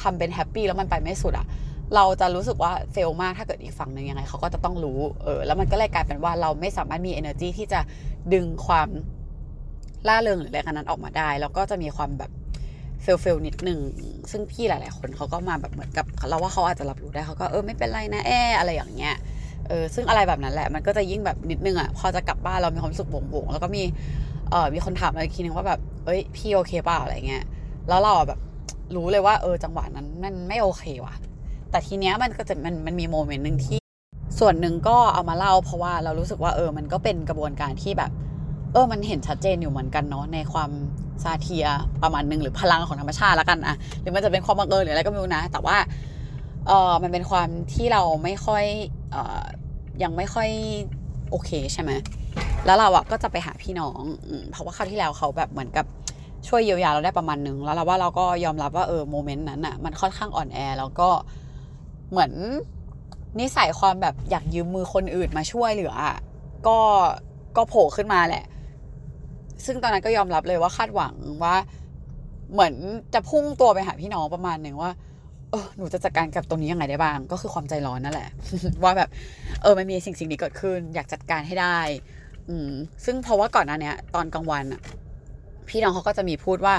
[0.00, 1.46] ทำเป็น happy แล้วมันไปไม่สุดอะ
[1.94, 7.80] เราจะรู้สึกว่า fail มากถ้าเกิดอีกฝั่งหนึ่งยังไงเขาก็จะต้องรู้เออแล้วมันก็เลยกลายเป็นว่าเราไม่สามารถมี energy ที่จะ
[8.32, 8.88] ดึงความ
[10.08, 12.30] ร่าเริงหรืออะไรกันนั้นออกมาได้ แล้วก็จะมีความแบบ
[13.02, 13.80] fail fail นิดหนึ่ง
[14.30, 19.14] ซึ่งพี่หลาย ๆ คนเขาก็มาแบบเหมือนกับเราว่าเขาอาจจะรับรู้ได้เขาก็เออไม่เป็นไรนะแออะไรอย่างเงี้ย
[19.68, 23.82] เออซึ่งอะไรแบบนั้นแหละมันก็จะยิ่งแบบนิดนึงอะพอจะกลับบ้านเรามีความรู้สึกโหวงๆแล้วก็มี
[24.50, 27.44] เออมีคนถามเราอีกทีนึงว่าแบบเอ้ยพี่โอเคเปล่าอะไรเงี้ย
[27.88, 28.40] แล้วเราแบบ
[28.96, 31.14] รู้เลยว่าเออจังหวะนั้นมันไม่โอเคว่ะ
[31.70, 33.78] แต่ทีเนี้ยมันก็จะมันมันมีโมเมนต์หนึ่งที่
[34.38, 38.10] ส่วนหนึ่งก็เอามาเล่าเพราะว่าเรารู้สึกว่าเออมันก็เป็นกระบวนการที่แบบ
[38.72, 40.70] เออมันเห็นชัดเจนอยู่เหมือนกันเนาะในความ
[41.22, 41.66] ซาเทีย
[42.02, 45.76] ประมาณหนึ่งหรือพลังของธรรมชาติแล้วกันอะหรือมันจะเป็นความบังเอิญหรืออะไรก็ไม่รู้นะ แต่ว่า
[46.66, 48.64] เออมันเป็นความที่เราไม่ค่อย
[49.12, 49.42] เออ
[50.02, 50.48] ยังไม่ค่อย
[51.30, 51.90] โอเคใช่ไหม
[52.66, 55.86] แล้วเราอะก็จะไปหาพี่น้องอเพราะว่าคราวที่แล้วเขาแบบเหมือนกับ
[56.48, 61.08] ช่วยเยียวยาเราได้ประมาณหนึ่งแล้วเราว่าเราก็ยอมรับว่าเออโมเมนต์นั้นอะมันค่อนข้างอ่อนแอแล้วก็
[62.10, 62.32] เหมือน
[63.40, 66.16] นิสัยความแบบอยากยืมมือคนอื่นมาช่วยเหลืออะ
[66.66, 66.78] ก็
[67.56, 68.44] ก็โผล่ขึ้นมาแหละ
[69.64, 71.56] ซึ่งตอนนั้นก็ยอมรับเลยว่าคาดหวังว่า
[72.52, 72.74] เหมือน
[73.14, 74.90] จะพุ่งตัวไปหาพี่น้องประมาณหนึ่งว่า
[75.50, 78.28] เออหนูจะจัดการกับตรงนี้ยังไงได้บ้าง ก็คือความใจร้อนนั่นแหละ
[78.82, 79.08] ว่าแบบ
[79.62, 81.78] เออมันมีสิ่งสิ่งนี้เกิดขึ้น อยากจัดการให้ได้
[82.48, 82.70] อืม
[83.04, 84.80] ซึ่งเพราะว่าก่อนหน้านี้ตอนกลางวันอะ
[85.68, 86.74] พี่น้องเขาก็จะมีพูดว่า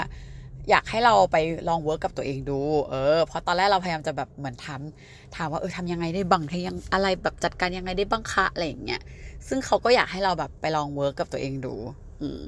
[0.70, 1.36] อยากให้เราไป
[1.68, 9.00] ลอง work กับตัวเองดู เออ เพราะตอนแรกเราพยายามจะแบบเหมือนทำถามว่าเออทำยังไงได้บ้างทำยังอะไรแบบจัดการยังไงได้บ้างคะอะไรอย่างเงี้ย
[9.48, 11.74] ซึ่งเขาก็อยากให้เราแบบไปลอง work กับตัวเองดู
[12.22, 12.40] อืม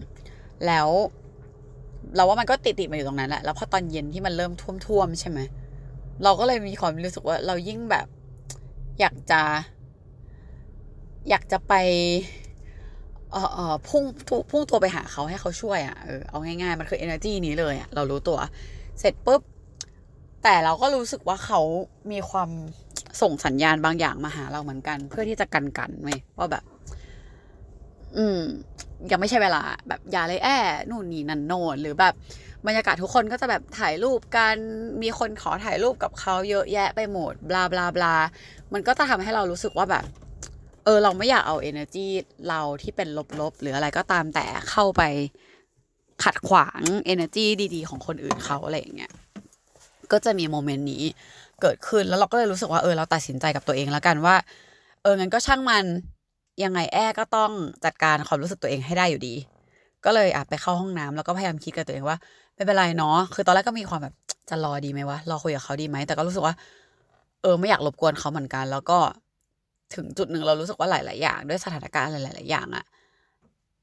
[0.66, 0.88] แล้ว
[2.16, 4.52] เราว่ามันก็ติดติดมาอยู่ตรงนั้นแหละ แล้วพอตอนเย็นที่มันเริ่ม
[4.84, 5.38] ท่วมๆใช่ไหม
[6.22, 8.06] เราก็เลยมีความรู้สึกว่าเรายิ่งแบบ
[9.00, 9.42] อยากจะ
[11.28, 11.74] อยากจะไป
[13.32, 14.04] เออเออพุ่ง
[14.50, 18.38] พุ่งตัวไปหาเขาให้เขาช่วยอะ่ะเออเอาง่ายๆ มันคือ energy นี้เลยอะ่ะเรารู้ตัว
[19.00, 19.40] เสร็จปุ๊บ
[20.42, 21.60] แต่เราก็รู้สึกว่าเขา
[22.12, 22.50] มีความ
[23.22, 26.64] ส่งสัญญาณบางอย่างมาหาเราเหมือนกัน เพื่อที่จะกันกันไว้ว่าแบบ
[28.16, 28.40] อืม
[29.10, 30.58] ยังไม่ใช่เวลา แบบอย่าเลยแอ่
[30.90, 32.14] นู่นนี่นั่นโน่นหรือแบบ
[32.66, 34.56] บรรยากาศทุกคนก็จะแบบถ่ายรูปกัน
[35.02, 38.14] มีคนขอถ่ายรูปกับเขาเยอะแยะไปหมด บลาบลาบลา
[38.72, 40.04] มันก็จะทำให้เรารู้สึกว่าแบบ
[40.90, 42.06] ออเราไม่อยากเอา energy
[42.48, 43.08] เราที่เป็น
[43.40, 45.02] ลบๆ หรืออะไรก็ตามแต่เข้าไป
[46.24, 46.80] ขัดขวาง
[47.12, 49.12] energy ดีๆ ของคนอื่นเขาอะไรอย่างเงี้ย
[50.12, 51.02] ก็จะมีโมเมนต์นี้
[51.62, 54.36] เกิดขึ้นแล้วเราก็เลยรู้สึกว่าเออเราตัดสินใจกับตัวเองแล้วกันว่า
[55.02, 55.84] เอองั้นก็ช่างมัน
[56.64, 57.50] ยังไงแอ้ก็ต้อง
[57.84, 59.34] จัดการความรู้สึกตัวเองให้ได้อยู่ดี
[60.04, 62.16] ก็เลยอะไปเข้าห้องน้ำแล้วก็พยายามคิดกับตัวเองว่า
[62.54, 64.14] ไม่เป็นไรเนาะคือตอนแรกก็มีความแบบ
[64.50, 66.54] จะรอดีไหมวะรอคุยกับเขาดีไหมแต่ก็รู้สึกว่า
[67.42, 68.98] เออไม่อยากรบกวนเขาเหมือนกัน แล้วก็
[69.94, 72.84] ถึงจุดหนึ่งเรารู้สึกว่าหลาย ๆ อย่าง ด้วยสถานการณ์หลาย ๆ อย่างอะ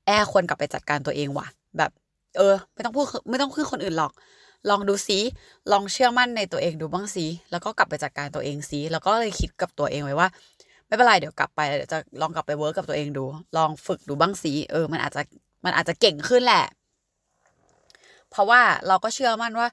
[0.05, 1.91] แอร์ควรกลับไปจัดการตัวเองว่ะ แบบ
[2.37, 4.11] เออ ไม่ต้องพูดไม่ต้องพึ่งคนอื่นหรอก
[4.69, 5.19] ลองดูซิ
[5.71, 10.27] ลองเชื่อมั่นในตัวเองดูบ้างซิแล้วก็กลับไปจัดการตัวเองซิแล้วก็เลยคิดกับตัวเองไว้ว่า
[10.87, 13.25] ไม่เป็นไรเดี๋ยวกลับไปเดี๋ยวจะลองกลับไป work กับตัวเองดู
[13.57, 15.21] ลองฝึกดูบ้างซิเออ มันอาจจะ
[15.65, 16.65] มันอาจจะเก่งขึ้นแหละ
[18.31, 19.67] เพราะว่าเราก็เชื่อมั่นว่า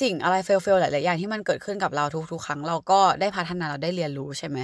[0.00, 4.58] สิ่งอะไร fail fail หลาย ๆ อย่างที่มันเกิดขึ้นกับเราทุก ๆ ครั้งเราก็ได้พัฒนาเราได้เรียนรู้ใช่ไหม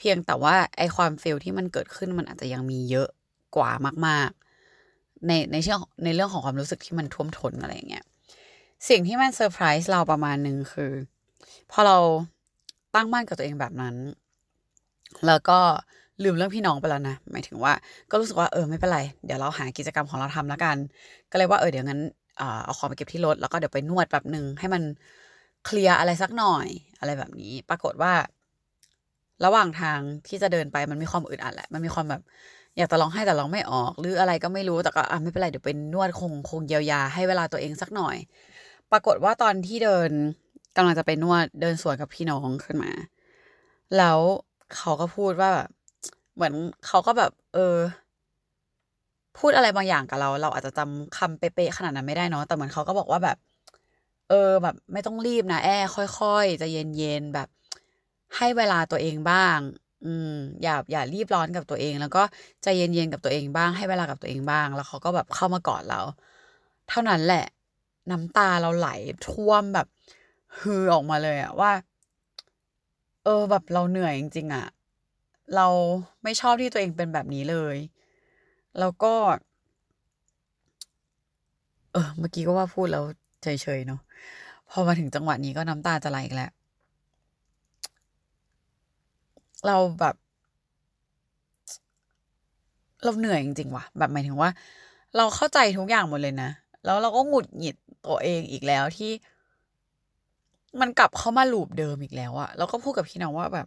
[0.00, 3.08] เพียงแต่ว่าไอความ fail ที่มันเกิดขึ้นมันอาจจะยังมีเยอะ
[3.56, 3.70] กว่า
[4.06, 8.04] มากๆ ในในเรื่องในเรื่องของความรู้สึกที่มันท่วมท้นอะไรอย่างเงี้ย
[8.88, 10.92] สิ่งที่มันเซอร์ไพรส์เราประมาณหนึ่งคือ
[11.70, 11.98] พอเรา
[12.94, 13.94] ตั้งมั่นกับตัวเองแบบนั้น
[15.26, 15.58] แล้วก็
[16.22, 17.72] ลืมเรื่องพี่น้องไปแล้วนะ หมายถึงว่า
[18.10, 20.76] ก็รู้สึกว่าเออไม่เป็นไร เดี๋ยวเราหากิจกรรมของเราทำแล้วกัน
[21.30, 22.00] ก็เลยว่าเออเดี๋ยวงั้น
[22.38, 24.82] เอาของไปเก็บที่รถแล้วก็เดี๋ยวไปนวดแบบหนึ่งให้มัน
[25.64, 26.66] เคลียร์อะไรสักหน่อย
[27.00, 28.12] อะไรแบบนี้ ปรากฏว่า
[29.44, 32.22] ระหว่างทางที่จะเดินไปมันมีความอึดอัดแหละ มันมีความแบบ
[32.76, 38.16] อยากจะร้องไห้แต่ร้องไม่ออก หรืออะไรก็ไม่รู้แต่ก็อะไม่เป็นไรเดี๋ยวเป็นนวดคงคงเยียวยาให้เวลาตัวเองสักหน่อย
[38.90, 40.10] ปรากฏว่าตอนที่เดิน
[40.76, 42.92] กำลังจะไปนวดเดินสวนกับพี่น้องขึ้นมา
[43.96, 44.18] แล้ว
[44.76, 45.68] เขาก็พูดว่าแบบ
[46.34, 46.54] เหมือน
[46.86, 47.76] เขาก็แบบ เออ
[49.38, 53.36] พูดอะไรบางอย่างกับเรา เราอาจจะจำคำเป๊ะๆขนาดนั้นไม่ได้เนาะแต่เหมือนเขาก็บอกว่าแบบ
[54.28, 57.48] เออแบบ ไม่ต้องรีบนะแอค่อยๆจะเย็นๆแบบ
[58.36, 59.58] ให้เวลาตัวเองบ้าง
[60.04, 62.22] อืม อย่าอย่ารีบร้อนกับตัวเอง แล้วก็
[62.62, 66.00] ใจเย็นๆกับตัวเองบ้าง ให้เวลากับตัวเองบ้าง แล้วเขาก็แบบเข้ามากอดเรา
[66.88, 67.44] เท่านั้นแหละ
[68.10, 68.88] น้ำตาเราไหล
[69.28, 69.86] ท่วมแบบ
[70.58, 71.72] ฮือออกมาเลยอะว่า
[73.24, 74.66] เออแบบเราเหนื่อยจริงๆอะ
[75.56, 75.68] เรา
[76.22, 77.76] ไม่ชอบที่ตัวเองเป็นแบบนี้เลย
[78.78, 79.14] แล้วก็
[81.92, 83.04] เออ เมื่อกี้ก็ว่าพูดแล้ว
[83.42, 83.46] เฉ
[83.78, 84.00] ยๆเนาะ
[84.70, 86.50] พอมาถึงจังหวะนี้ก็น้ำตาจะไหลอีกแล้ว
[89.66, 90.14] เราแบบ
[93.04, 94.50] เราเหนื่อยจริงๆว่ะ แบบหมายถึงว่า
[95.16, 96.50] เราเข้าใจทุกอย่างหมดเลยนะ
[96.84, 99.10] แล้วเราก็หงุดหงิดตัวเองอีกแล้วที่
[100.80, 103.66] มันกลับเข้ามาลูปเดิมอีกแล้วอะแล้วก็พูดกับพี่น้องว่าแบบ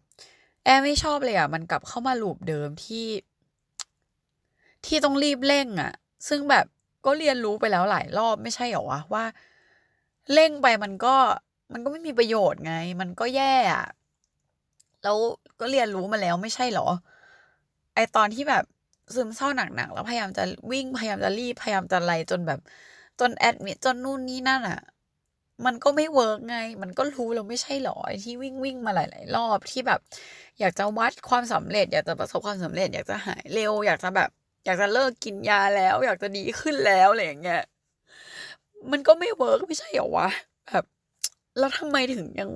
[0.63, 3.05] แอร์ไม่ชอบเลยอะมันกลับเข้ามาลูปเดิมที่
[4.85, 5.93] ที่ต้องรีบเร่งอะ
[6.27, 6.65] ซึ่งแบบ
[7.05, 9.25] ก็เรียนรู้ไปแล้วหลายรอบไม่ใช่เหรอวะว่า
[10.33, 11.15] เร่งไปมันก็
[11.73, 13.85] มันก็ไม่มีประโยชน์ไง มันก็แย่อะ
[15.03, 15.17] แล้ว
[15.59, 16.87] ก็เรียนรู้มาแล้วไม่ใช่หรอ
[17.95, 18.63] ไอตอนที่แบบ
[19.15, 22.59] ซึมเศร้าหนักๆแล้วพยายามจะวิ่งพยายามจะรีบพยายามจะอะไรจนแบบ
[23.19, 24.79] จน admit จนนู่นนี่นั่นอะ
[25.65, 29.99] มันก็ไม่ work ไง มันก็รู้แล้วไม่ใช่หรอไอที่วิ่งวิ่งมาหลาย ๆ รอบที่แบบ
[30.59, 34.29] อยากจะวัดความสำเร็จ อยากจะประสบความสำเร็จ อยากจะหายเร็ว อยากจะแบบ
[34.65, 37.61] อยากจะเลิกกินยาแล้ว อยากจะดีขึ้นแล้วอะไรอย่างเงี้ย
[38.91, 40.29] มันก็ไม่ work ไม่ใช่หรอวะ
[40.67, 40.85] แบบ
[41.57, 42.51] แล้วทำไมถึงยัง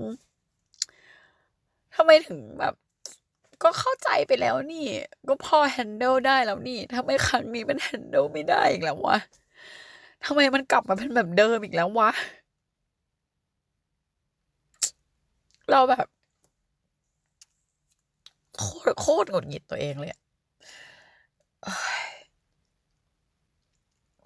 [1.97, 2.73] ทำไมถึงแบบ
[3.63, 4.85] ก็เข้าใจไปแล้วนี่
[5.27, 9.17] ก็พอแฮนเดิลได้แล้วนี่ทำไมครั้งนี้มันแฮนเดิลไม่ได้อีกแล้ววะ
[10.25, 12.09] ทำไมมันกลับมาเป็นแบบเดิมอีกแล้ววะ
[15.71, 16.07] เราแบบ
[18.57, 20.11] โคตรโคตรหงุดหงิดตัวเองเลย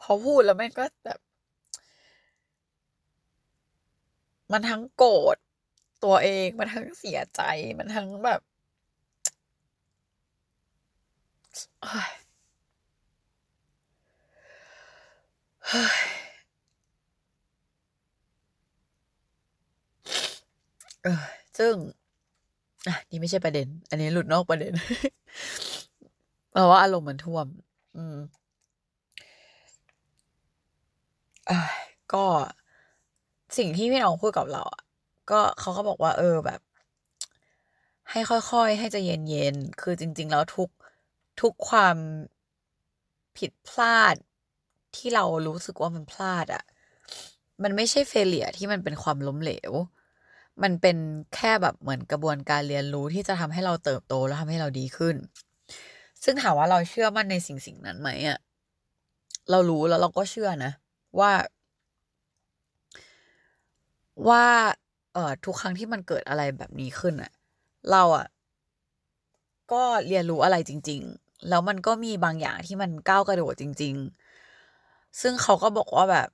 [0.01, 1.19] พอพูดแล้วแม่ก็แบบ
[4.51, 5.37] มันทั้งโกรธ
[6.03, 7.41] ตัวเองมันทั้งเสียใจ
[7.77, 8.41] มันทั้งแบบ
[21.03, 21.21] เออ
[21.57, 21.75] ซึ่ง
[22.87, 24.71] อะนี่ไม่ใช่ประเด็น อันนี้หลุดนอกประเด็น
[26.51, 27.47] เพราะว่าอารมณ์มันท่วม
[27.95, 28.15] อืม
[31.49, 31.59] อะ
[32.13, 32.25] ก็
[33.57, 34.81] สิ่งที่พี่น้องพูดกับเราอะ
[35.29, 36.59] ก็เขาก็บอกว่า เออแบบ
[38.11, 40.69] ให้ค่อยๆ ให้ใจเย็นๆ คือจริง ๆ แล้วทุก
[41.41, 41.97] ทุกความ
[43.37, 44.15] ผิดพลาด
[44.95, 46.63] ที่เรารู้สึกว่ามันพลาดอะ่ะ
[47.63, 49.71] มันไม่ใช่เฟลเลียที่มันเป็นความล้มเหลว
[50.63, 50.97] มันเป็น
[51.35, 55.15] แค่แบบเหมือนกระบวนการเรียนรู้ที่จะทำให้เราเติบโตแล้วทำให้เราดีขึ้น
[56.23, 58.37] ซึ่งถามว่าเราเชื่อมั่นในสิ่งสิ่งนั้นไหมอะ่ะ
[59.49, 60.71] เรารู้แล้วเราก็เชื่อนะ
[61.19, 61.31] ว่า
[64.27, 64.45] ว่า
[65.13, 67.31] เอ่อทุกครั้งที่มันเกิดอะไรแบบนี้ขึ้นอะ่ะ
[67.91, 68.25] เราอะ่ะ
[69.71, 73.93] ก็เรียนรู้อะไรจริง ๆ แล้วมันก็มีบางอย่างที่มันก้าวกระโดดจริง
[74.57, 76.27] ๆ ซึ่งเขาก็บอกว่าแบบ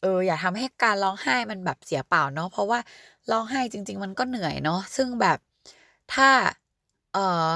[0.00, 2.78] เออ อย่าทำให้การร้องไห้มันแบบเสียเปล่าเนาะเพราะว่า
[3.30, 5.38] ร้องไห้จริง ๆ มันก็เหนื่อยเนาะซึ่งแบบ
[6.14, 6.28] ถ้า
[7.12, 7.50] เอ่อ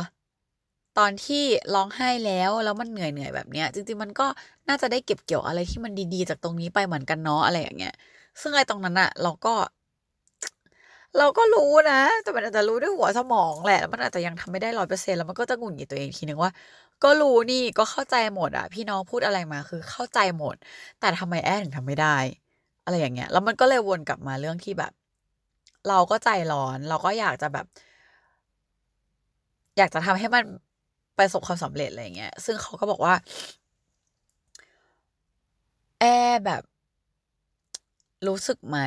[0.99, 4.27] ตอนที่ร้องไห้แล้วแล้วมันเหนื่อยเหนื่อยแบบเนี้ย จริงๆมันก็
[4.69, 7.95] น่าจะได้เก็บเกี่ยวอะไรที่มันดีๆ จากตรงนี้ไปเหมือนกันเนาะอะไรอย่างเงี้ย
[8.41, 9.55] ซึ่งไอ้ตรงนั้นอะเราก็
[11.19, 16.51] เราก็รู้นะ แต่มันอาจจะรู้ด้วยหัวสมองแหละแล้วมันอาจจะยังทำไม่ได้ร้อยเปอร์เซ็นแล้วมันก็จะหงุดหงิดตัวเองทีนึงว่า
[17.03, 20.57] ก็รู้นี่ก็เข้าใจหมดอะพี่น้องพูดอะไรมาคือเข้าใจหมด
[20.99, 22.17] แต่ทำไมแอดถึงทำไม่ได้
[22.85, 24.93] อะไรอย่างเงี้ย แล้วมันก็เลยวนกลับมาเรื่องที่แบบ
[25.89, 27.67] เราก็ใจร้อน เราก็อยากจะแบบ
[29.77, 30.45] อยากจะทำให้มัน
[31.19, 33.15] ประสบความสำเร็จอะไรอย่างเงี้ย ซึ่งเขาก็บอกว่า
[36.01, 36.05] แอ
[36.45, 36.63] แบบ
[38.27, 38.79] รู้สึกไหม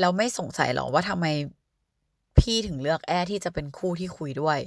[0.00, 1.26] เราไม่สงสัยหรอว่าทำไม
[2.38, 4.58] พี่ถึงเลือกแอที่จะเป็นคู่ที่คุยด้วย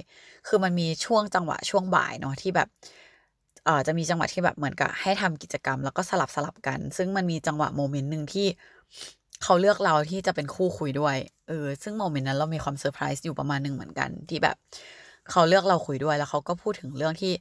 [0.46, 2.68] คือมันมีช่วงจังหวะช่วงบ่ายเนาะที่แบบ
[3.64, 8.46] เอ่อจะมีจังหวะที่แบบเหมือนกับให้ทำกิจกรรม แล้วก็สลับสลับกัน ซึ่งมันมีจังหวะโมเมนต์หนึ่งที่
[9.42, 11.16] เขาเลือกเราที่จะเป็นคู่คุยด้วย
[11.48, 14.56] เออ ซึ่ง moment นั้นเรามีความเซอร์ไพรส์อยู่ประมาณหนึ่งเหมือนกัน ที่แบบ
[15.30, 17.32] เขาเลือกเราคุยด้วย แล้วเขาก็พูดถึงเรื่องที่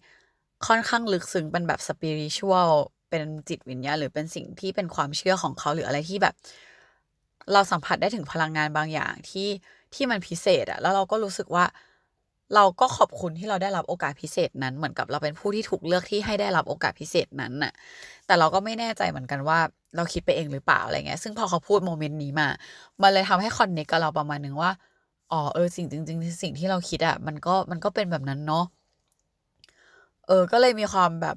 [0.67, 2.71] ค่อนข้างลึกซึ้งเป็นแบบ spiritual
[3.09, 6.35] เป็นจิตวิญญาณหรือเป็นสิ่งที่เป็นความเชื่อของเขาหรืออะไรที่แบบ
[7.53, 9.49] เราสัมผัสได้ถึงพลังงานบางอย่างที่
[9.93, 11.65] ที่มันพิเศษอะแล้วเราก็รู้สึกว่า
[12.55, 17.73] เราก็ขอบคุณที่เราได้รับโอกาสพิเศษนั้น เหมือนกับเราเป็นผู้ที่ถูกเลือกที่ให้ได้รับโอกาสพิเศษนั้นน่ะ
[18.25, 19.59] แต่เราก็ไม่แน่ใจเหมือนกันว่า
[19.95, 22.47] เราคิดไปเองหรือเปล่าอะไรเงี้ย ซึ่งพอเขาพูด moment นี้มา
[23.01, 24.71] มันเลยทำให้ connect กับเราประมาณนึงว่า
[25.31, 28.63] อ๋อเออสิ่งจริงๆสิ่งที่เราคิดอะมันก็มันก็เป็นแบบนั้นเนาะ
[30.27, 31.35] เออ ก็เลยมีความแบบ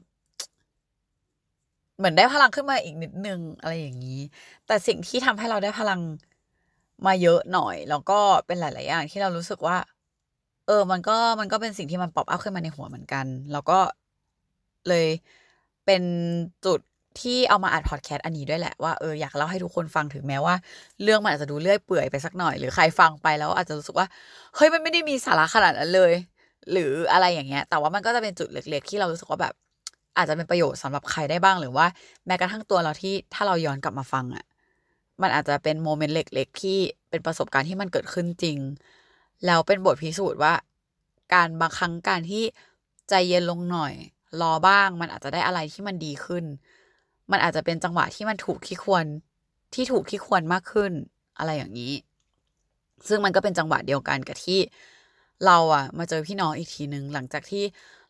[2.01, 4.21] เหมือนได้พลังขึ้นมาอีกนิดนึงอะไรอย่างนี้
[4.67, 6.01] แต่สิ่งที่ทำให้เราได้พลัง
[7.07, 9.77] มาเยอะหน่อย แล้วก็เป็นหลาย ๆ อย่างที่เรารู้สึกว่า
[10.67, 13.79] เออ มันก็มันก็เป็นสิ่งที่มัน pop up ขึ้นมาในหัวเหมือนกัน แล้วก็
[14.89, 15.07] เลย
[15.87, 16.03] เป็น
[16.67, 16.81] จุด
[17.21, 20.55] ที่เอามาอัดพอดแคสต์อันนี้ด้วยแหละว่าเอออยากเล่าให้ทุกคนฟังถึงแม้ว่า
[21.03, 24.07] เรื่องมันอาจจะดูเลื่อยเปื่อยไปสักหน่อย หรือใครฟังไปแล้วอาจจะรู้สึกว่า
[24.57, 26.13] เฮ้ยมันไม่ได้มีสาระขนาดนั้นเลย
[26.73, 29.55] หรืออะไรอย่างเงี้ย แต่ว่ามันก็จะเป็นจุดเล็ก ๆ ที่เรารู้สึกว่าแบบ
[30.17, 31.87] อาจจะเป็นประโยชน์สำหรับใครได้บ้างหรือว่า
[32.27, 34.45] แม้กระทั่งตัวเราที่ถ้าเราย้อนกลับมาฟังอะ่ะ
[35.23, 36.79] มันอาจจะเป็นโมเมนต์เล็ก ๆ ที่
[37.11, 38.59] เป็นประสบการณ์ที่มันเกิดขึ้นจริง
[39.47, 40.55] แล้วเป็นบทพิสูจน์ว่า
[41.35, 42.45] การบางครั้งการที่
[43.09, 43.95] ใจเย็นลงหน่อย
[44.41, 46.45] รอบ้าง มันอาจจะได้อะไรที่มันดีขึ้น
[47.31, 49.05] มันอาจจะเป็นจังหวะที่มันถูกที่ควร
[49.75, 50.93] ที่ถูกที่ควรมากขึ้น
[51.39, 51.93] อะไรอย่างนี้
[53.09, 54.59] ซึ่งมันก็เป็นจังหวะเดียวกันกับที่
[55.47, 57.65] เราอะมาเจอพี่น้องอีกทีหนึ่งหลังจากที่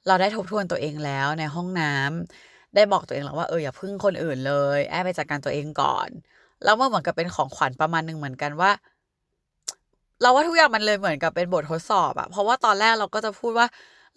[0.06, 6.08] เราได้ทบทวนตัวเองแล้วในห้องน้ำได้บอกตัวเองแล้วว่าเอออย่าพึ่งคนอื่นเลย แอบไปจัดการตัวเองก่อน
[6.64, 8.70] แล้วมันเหมือนกับเป็นของขวัญประมาณหนึ่งเหมือนกันว่า
[10.22, 13.66] เราว่าทุกอย่างมันเลยเหมือนกับเป็นบททดสอบอะเพราะว่าตอนแรกเราก็จะพูดว่า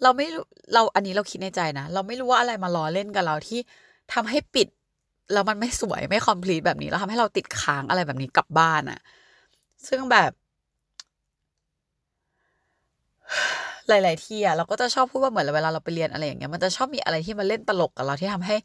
[0.02, 0.26] เราไม่
[0.74, 3.60] เราอันนี้เราคิดในใจนะเราไม่รู้ว่าอะไรมาล้อเล่นกับเราที่
[4.12, 4.68] ทำให้ปิด
[5.32, 9.00] แล้วมันไม่สวยไม่คอมพลีทแบบนี้แล้วทำให้เราติดค้างอะไรแบบนี้กลับบ้านอะ
[9.88, 10.30] ซึ่งแบบ
[13.88, 18.56] หลาย ๆ ที่อะเราก็จะชอบพูดว่าเหมือนเวลาเราไปเรียนอะไรอย่างเงี้ยมันจะชอบมีอะไรที่มันเล่นตลกกับเราที่ทำให้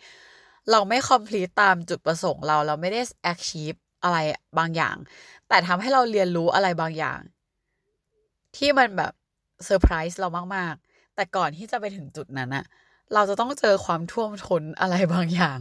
[0.71, 3.01] เราไม่ complete ตามจุดประสงค์เราเราไม่ได้
[3.33, 4.17] achieve อะไร
[4.57, 4.95] บางอย่าง
[5.49, 7.19] แต่ทำให้เราเรียนรู้อะไรบางอย่าง
[8.57, 9.13] ที่มันแบบ
[9.65, 12.65] เซอร์ไพรส์เรามาก ๆ แต่ก่อนที่จะไปถึงจุดนั้นอะ
[13.13, 15.59] เราจะต้องเจอความท่วมท้นอะไรบางอย่าง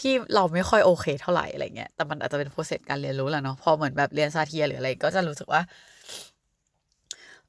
[0.00, 5.62] ที่เราไม่ค่อยโอเคเท่าไหร่อะไรเงี้ย แต่มันอาจจะเป็น process การเรียนรู้แหละเนาะ พอเหมือนแบบเรียน Satir หรืออะไรก็จะรู้สึกว่า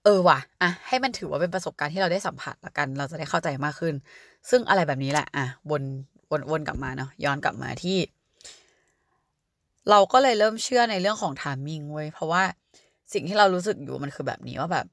[0.07, 3.93] เออว่ะอะให้มันถือว่าเป็นประสบการณ์ที่เราได้สัมผัสละกัน เราจะได้เข้าใจมากขึ้น
[4.49, 5.83] ซึ่งอะไรแบบนี้แหละ อะวน
[6.31, 7.97] วนวนกลับมาเนาะย้อนกลับมาที่
[9.89, 12.43] เราก็เลยเริ่มเชื่อในเรื่องของทามมิ่งเว้ยเพราะว่า
[13.13, 14.85] สิ่งที่เรารู้สึกอยู่มันคือแบบนี้ว่าแบบ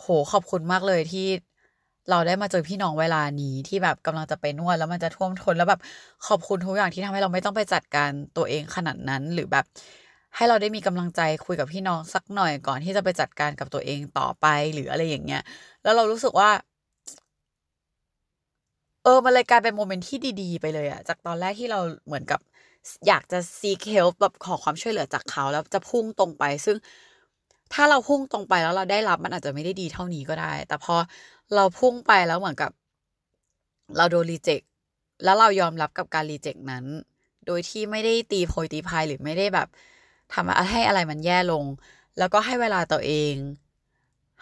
[0.00, 1.26] โหขอบคุณมากเลยที่
[2.10, 5.80] เราได้มาเจอพี่น้องเวลานี้ที่แบบกำลังจะไปนวดแล้วมันจะท่วมทนแล้วแบบ
[6.26, 9.64] ขอบคุณทุกอย่างที่ทำให้เราไม่ต้องไปจัดการตัวเองขนาดนั้น หรือแบบ
[10.38, 15.42] ให้เราได้มีกำลังใจคุยกับพี่น้องสักหน่อยก่อนที่จะไปจัดการกับตัวเองต่อไปหรืออะไรอย่างเงี้ย
[15.82, 16.50] แล้วเรารู้สึกว่า
[19.04, 22.40] เออมันเลยกลายเป็น moment ที่ดีๆ ไปเลยอะจากตอนแรกที่เราเหมือนกับ
[23.06, 26.76] อยากจะ seek help แบบขอความช่วยเหลือจากเขาแล้วจะพุ่งตรงไป ซึ่ง
[27.72, 30.96] ถ้าเราพุ่งตรงไปแล้วเราได้รับมันอาจจะไม่ได้ดีเท่านี้ก็ได้ แต่พอ
[31.54, 32.70] เราพุ่งไปแล้วเหมือนกับ
[33.96, 34.60] เราโดน reject
[35.24, 36.84] แล้วเรายอมรับกับการ reject นั้น
[37.46, 39.68] โดยที่ไม่ได้ตีโพยตีพายหรือไม่ได้แบบ
[40.32, 41.64] ทำให้อะไรมันแย่ลง
[42.18, 43.34] แล้วก็ให้เวลาตัวเอง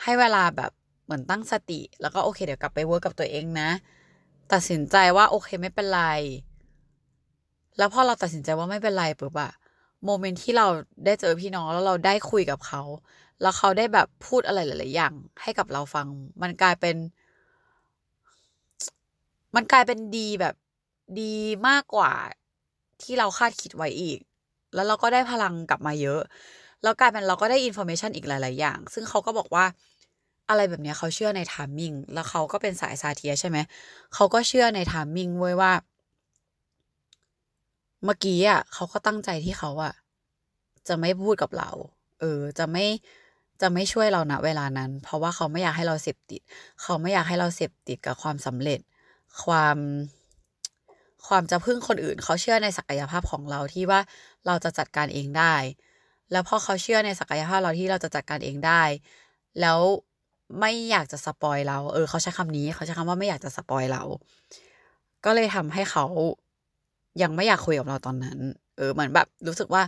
[0.03, 0.73] ให้เวลาแบบ
[1.05, 3.71] เหมือนตั้งสติ แล้วก็โอเค เดี๋ยวกลับไป work กับตัวเองนะ
[4.53, 6.03] ตัดสินใจว่าโอเคไม่เป็นไร
[7.79, 9.53] แล้วพอเราตัดสินใจว่าไม่เป็นไรปุ๊บอะ
[10.05, 10.67] moment ที่เรา
[11.05, 12.83] ได้เจอพี่น้องแล้วเราได้คุยกับเขา
[13.43, 16.07] แล้วเขาได้แบบพูดอะไรหลาย ๆ อย่าง ให้กับเราฟัง
[16.43, 16.97] มันกลายเป็น
[19.55, 20.55] มันกลายเป็นดีแบบ
[21.21, 21.35] ดี
[21.69, 22.13] มากกว่า
[23.03, 24.19] ที่เราคาดคิดไว้อีก
[24.77, 26.21] แล้วเราก็ได้พลังกลับมาเยอะ
[26.83, 29.65] แล้วกลายเป็นเราก็ได้ information อีกหลาย ๆ อย่าง ซึ่งเขาก็บอกว่า
[30.49, 33.59] อะไรแบบนี้เขาเชื่อใน timing แล้วเขาก็เป็นสาย Satir ใช่ไหม
[34.15, 35.73] เขาก็เชื่อใน timing เว้ยว่า
[38.05, 39.95] เมื่อกี้อะเขาก็ตั้งใจที่เขาอะ
[40.89, 41.71] จะไม่พูดกับเรา
[42.21, 42.87] เออ จะไม่
[43.61, 46.41] จะไม่ช่วยเราณเวลานั้น เพราะว่าเขาไม่อยากให้เราเสพติด
[46.83, 48.81] เขาไม่อยากให้เราเสพติดกับความสำเร็จ
[49.45, 49.77] ความ
[51.27, 54.01] ความจะพึ่งคนอื่น เขาเชื่อในศักยภาพของเราที่ว่า
[54.47, 55.55] เราจะจัดการเองได้
[56.33, 58.83] แล้วพอเขาเชื่อในศักยภาพเราที่เราจะจัดการเองได้
[59.61, 59.79] แล้ว
[60.61, 64.03] ไม่อยากจะ spoil เรา เออ เขาใช้คำนี้เขาใช้คำว่าไม่อยากจะ spoil เรา
[65.25, 66.05] ก็เลยทำให้เขา
[67.23, 68.39] ยังไม่อยากคุยกับเราตอนนั้น
[68.77, 69.83] เออ เหมือนแบบรู้สึกว่า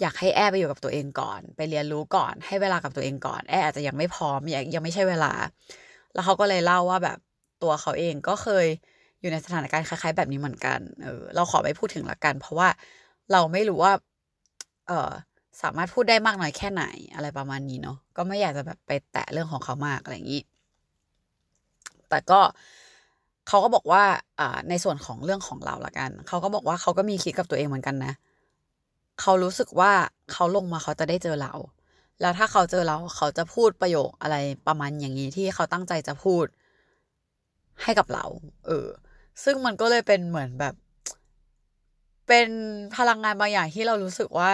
[0.00, 5.32] อยากให้แอไปอยู่กับตัวเองก่อน ไปเรียนรู้ก่อน ให้เวลากับตัวเองก่อน แออาจจะยังไม่พร้อมยังยังไม่ใช่เวลา
[6.12, 7.18] แล้วเขาก็เลยเล่าว่าแบบ
[7.62, 8.66] ตัวเขาเองก็เคย
[9.22, 12.68] อยู่ในสถานการณ์คล้ายๆแบบนี้เหมือนกัน เออ เราขอไม่พูดถึงละกัน เพราะว่า
[13.32, 13.92] เราไม่รู้ว่า
[14.88, 15.10] เออ
[15.62, 20.42] สามารถพูดได้มากน้อยแค่ไหน อะไรประมาณนี้เนาะ ก็ไม่อยากจะแบบไปแตะเรื่องของเขามากอะไรอย่างนี้
[22.08, 22.40] แต่ก็
[23.48, 24.04] เขาก็บอกว่า
[24.40, 28.12] อ่า ในส่วนของเรื่องของเราละกัน เขาก็บอกว่าเขาก็มีคิดกับตัวเองเหมือนกันนะ
[29.20, 29.92] เขารู้สึกว่า
[30.32, 31.54] เขาลงมาเขาจะได้เจอเรา
[32.20, 36.44] แล้วถ้าเขาเจอเราเขาจะพูดประโยคอะไรประมาณอย่างนี้ที่เขาตั้งใจจะพูด
[37.82, 38.24] ให้กับเรา
[38.66, 38.86] เออ
[39.44, 40.74] ซึ่งมันก็เลยเป็นเหมือนแบบ
[42.28, 42.48] เป็น
[42.96, 44.52] พลังงานบางอย่างที่เรารู้สึกว่า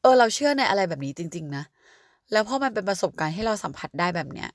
[0.00, 1.64] เออ เราเชื่อในอะไรแบบนี้จริง ๆ นะ
[2.32, 4.50] แล้วพอมันเป็นประสบการณ์ที่เราสัมผัสได้แบบเนี้ย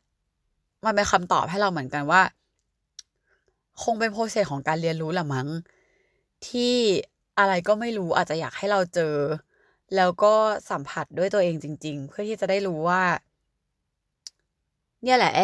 [0.86, 2.22] มันเป็นคำตอบให้เราเหมือนกันว่า
[3.84, 5.48] คงเป็นโปรเซสของการเรียนรู้แหละมั้ง
[6.48, 6.76] ที่
[7.40, 9.16] อะไรก็ไม่รู้อาจจะอยากให้เราเจอ
[9.96, 10.34] แล้วก็
[10.72, 13.04] สัมผัสด้วยตัวเองจริง ๆ เพื่อที่จะได้รู้ว่า
[15.04, 15.42] เนี่ยแหละแอ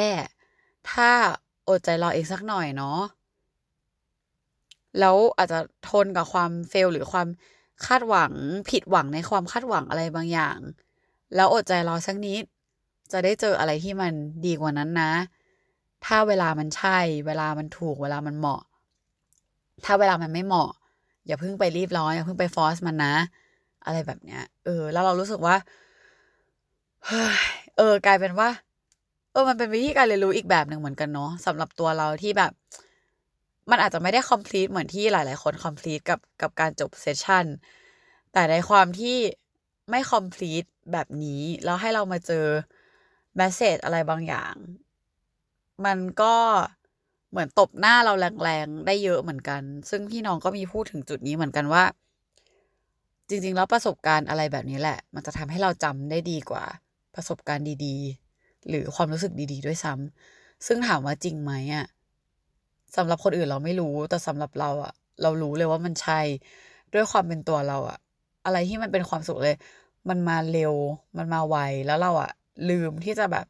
[0.92, 1.10] ถ้า
[1.70, 3.00] อดใจรออีกสักหน่อยเนาะ
[5.00, 7.28] แล้วอาจจะทนกับความเฟลหรือความ
[7.86, 8.34] คาดหวัง
[8.70, 10.58] ผิดหวังในความคาดหวังอะไรบางอย่าง
[11.36, 12.44] แล้วอดใจรอสักนิด
[13.12, 14.14] จะได้เจออะไรที่มัน
[14.46, 15.12] ดีกว่านั้นนะ
[16.06, 18.62] ถ้าเวลามันใช่ เวลามันถูกเวลามันเหมาะ
[19.86, 20.72] ถ้าเวลามันไม่เหมาะ
[21.26, 23.14] อย่าเพิ่งไปรีบร้อนอย่าเพิ่งไปฟอสมันนะ
[23.86, 25.56] อะไรแบบเนี้ย เออ แล้วเรารู้สึกว่า
[27.78, 28.50] เออกลายเป็นว่า
[29.32, 32.52] เออมันเป็นวิธีการเรียนรู้อีกแบบหนึ่งเหมือนกันเนาะสำหรับตัวเราที่แบบ
[33.72, 37.46] มันอาจจะไม่ได้คอมพลีทเหมือนที่หลาย ๆ คนคอมพลีทกับกับการจบเซสชั่น
[38.34, 39.18] แต่ในความที่
[39.90, 42.46] ไม่คอมพลีทแบบนี้ แล้วให้เรามาเจอ
[43.36, 44.56] แมสเซจอะไรบางอย่าง
[45.86, 46.36] มันก็
[47.32, 51.84] เหมือนตบหน้าเราแรงๆ ได้เยอะเหมือนกัน ซึ่งพี่น้องก็มีพูดถึงจุดนี้เหมือนกันว่า
[53.30, 56.66] จริง ๆ แล้วประสบการณ์อะไรแบบนี้แหละ มันจะทำให้เราจำได้ดีกว่า
[57.16, 58.31] ประสบการณ์ดีๆ
[58.70, 61.86] หรือความรู้สึกดี ๆ ด้วยซ้ำซึ่งถามว่าจริงไหมอะ
[62.96, 66.20] สำหรับคนอื่นเราไม่รู้แต่สำหรับเราอะเรารู้เลยว่ามันใช่
[66.94, 67.98] ด้วยความเป็นตัวเราอะ
[68.46, 69.56] อะไรที่มันเป็นความสุขเลย
[70.10, 70.74] มันมาเร็ว
[71.18, 72.32] มันมาไวแล้วเราอะ
[72.70, 73.46] ลืมที่จะแบบ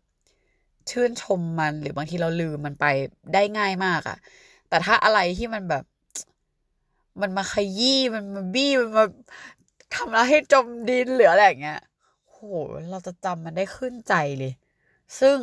[0.92, 2.86] ชื่นชมมันหรือบางทีเราลืมมันไป
[3.34, 4.18] ได้ง่ายมากอะ
[4.70, 5.84] แต่ถ้าอะไรที่มันแบบ
[7.22, 9.06] มันมาขยี้มันมาบี้มันมา
[9.94, 11.82] ทำเราให้จมดินหรืออะไรอย่างเงี้ย
[12.30, 12.38] โห
[12.92, 14.54] เราจะจำมันได้ขึ้นใจเลย
[15.20, 15.40] ซึ่ง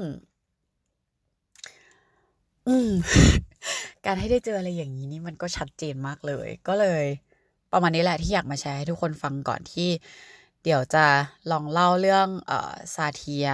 [2.66, 2.90] อืม
[4.06, 7.04] การให้ได้เจออะไรอย่างนี้นี่มันก็ชัดเจนมากเลย ก็เลย
[7.72, 9.88] ประมาณนี้แหละที่อยากมาแชร์ให้ทุกคนฟังก่อนที่
[10.62, 11.04] เดี๋ยวจะ
[11.50, 13.48] ลองเล่าเรื่องเอ่อ Satir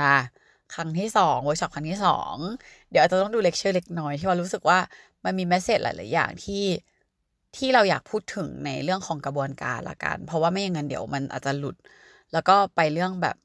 [0.75, 2.37] ครั้งที่สองเวิร์กช็อปครั้งที่สอง
[2.91, 4.79] เดี๋ยวอาจจะต้องดูเลคเชอร์เล็กน้อยที่ว่ารู้สึกว่า
[5.25, 6.65] มันมี message หลาย ๆ อย่างที่
[7.57, 11.77] ที่เราอยากพูดถึงในเรื่องของกระบวนการละกัน เพราะว่าไม่อย่างนั้นเดี๋ยวมันอาจจะหลุด
[12.33, 13.37] แล้วก็ไปเรื่องแบบ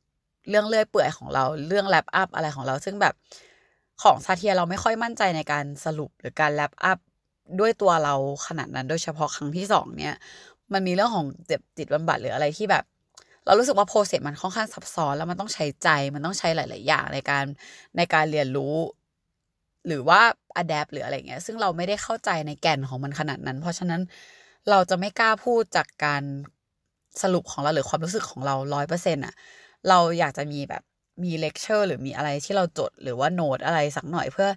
[0.49, 3.13] เรื่องเลื่อยเปื่อยของเราเรื่อง wrap up อะไรของเรา ซึ่งแบบ
[4.01, 6.99] ของ Satir เราไม่ค่อยมั่นใจในการสรุปหรือการ wrap up
[7.59, 8.15] ด้วยตัวเรา
[8.47, 10.15] ขนาดนั้น โดยเฉพาะครั้งที่สองเนี่ย
[10.73, 12.83] มันมีเรื่องของเจ็บจิตบำบัดหรืออะไรที่แบบ
[13.45, 17.45] เรารู้สึกว่า process มันค่อนข้างซับซ้อนแล้วมันต้องใช้ใจมันต้องใช้หลาย ๆ อย่างในการ
[17.97, 18.75] ในการเรียนรู้
[19.87, 20.21] หรือว่า
[20.57, 24.01] adapt หรืออะไรเงี้ย ซึ่งเราไม่ได้เข้าใจในแก่นของมันขนาดนั้น เพราะฉะนั้น
[24.69, 26.23] เราจะไม่กล้าพูดจากการ
[27.21, 29.33] สรุปของเราหรือความรู้สึกของเราร้อยเปอร์เซ็นต์อะ
[29.87, 30.83] เราอยากจะมีแบบ
[31.23, 34.49] มีเลคเชอร์หรือมีอะไรที่เราจดหรือว่าโน้ตอะไรสักหน่อยเพื่อ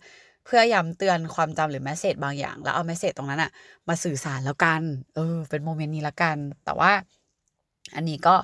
[0.45, 3.51] เพื่อย้ำเตือนความจำหรือ message บางอย่าง แล้วเอา message ตรงนั้นอะ
[3.89, 4.83] มาสื่อสารแล้วกัน
[5.15, 6.93] เออ เป็น moment นี้ละกัน แต่ว่า
[7.95, 8.35] อันนี้ก็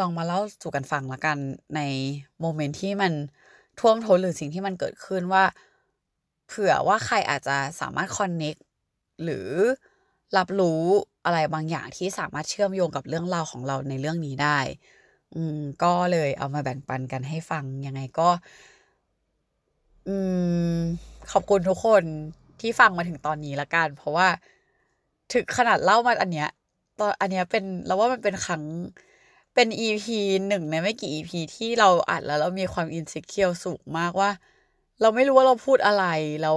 [0.00, 1.38] ลองมาเล่าสู่กันฟังละกัน
[1.76, 1.80] ใน
[2.40, 3.12] moment ที่มัน
[3.80, 5.44] ท่วมท้นหรือสิ่งที่มันเกิดขึ้นว่า
[6.46, 8.54] เผื่อว่าใครอาจจะสามารถ connect
[9.24, 9.48] หรือ
[10.36, 10.82] รับรู้
[11.24, 14.58] อะไรบางอย่างที่สามารถเชื่อมโยงกับเรื่องราวของเราในเรื่องนี้ได้
[15.34, 18.28] อืมก็เลยเอามาแบ่งปันกันให้ฟัง ยังไงก็
[20.06, 20.16] อื
[20.74, 20.78] ม
[21.30, 22.04] ขอบคุณทุกคน
[22.60, 24.28] ที่ฟังมาถึงตอนนี้ละกัน เพราะว่า
[25.32, 26.48] ถึงขนาดเล่ามาอันเนี้ย
[26.98, 28.64] ตอนอันเนี้ยเป็นเราว่ามันเป็นครั้ง
[29.54, 34.30] เป็นอีพีหนึ่งในไม่กี่อีพีที่เราอัดแล้วเรามีความอินสิเคียวสูงมากว่า
[35.00, 36.04] เราไม่รู้ว่าเราพูดอะไร
[36.42, 36.56] แล้ว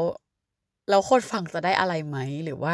[0.90, 2.74] แล้วคนฟังจะได้อะไรไหมหรือว่า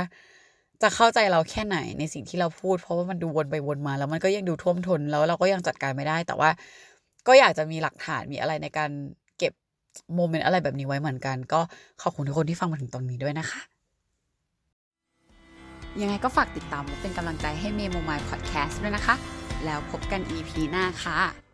[0.81, 6.49] จะเข้าใจเราแค่ไหนในสิ่งที่เราพูด เพราะว่ามันดูวนไปวนมา แล้วมันก็ยังดูท่วมทนแล้วเราก็ยังจัดการไม่ได้ แต่ว่า
[7.27, 8.89] ก็อยากจะมีหลักฐานมีอะไรในการ
[9.37, 9.53] เก็บ
[10.15, 11.59] โมเมนต์อะไรแบบนี้ไว้เหมือนกัน ก็
[12.01, 13.61] ขอบคุณทุกคนที่ฟังมาถึงตรงนี้ด้วยนะคะ
[16.01, 19.15] ยังไงก็ฝากติดตามและเป็นกำลังใจให้เมโมมายพอดแคสต์ด้วยนะคะ
[19.65, 21.48] แล้วพบกัน EP หน้าค่ะ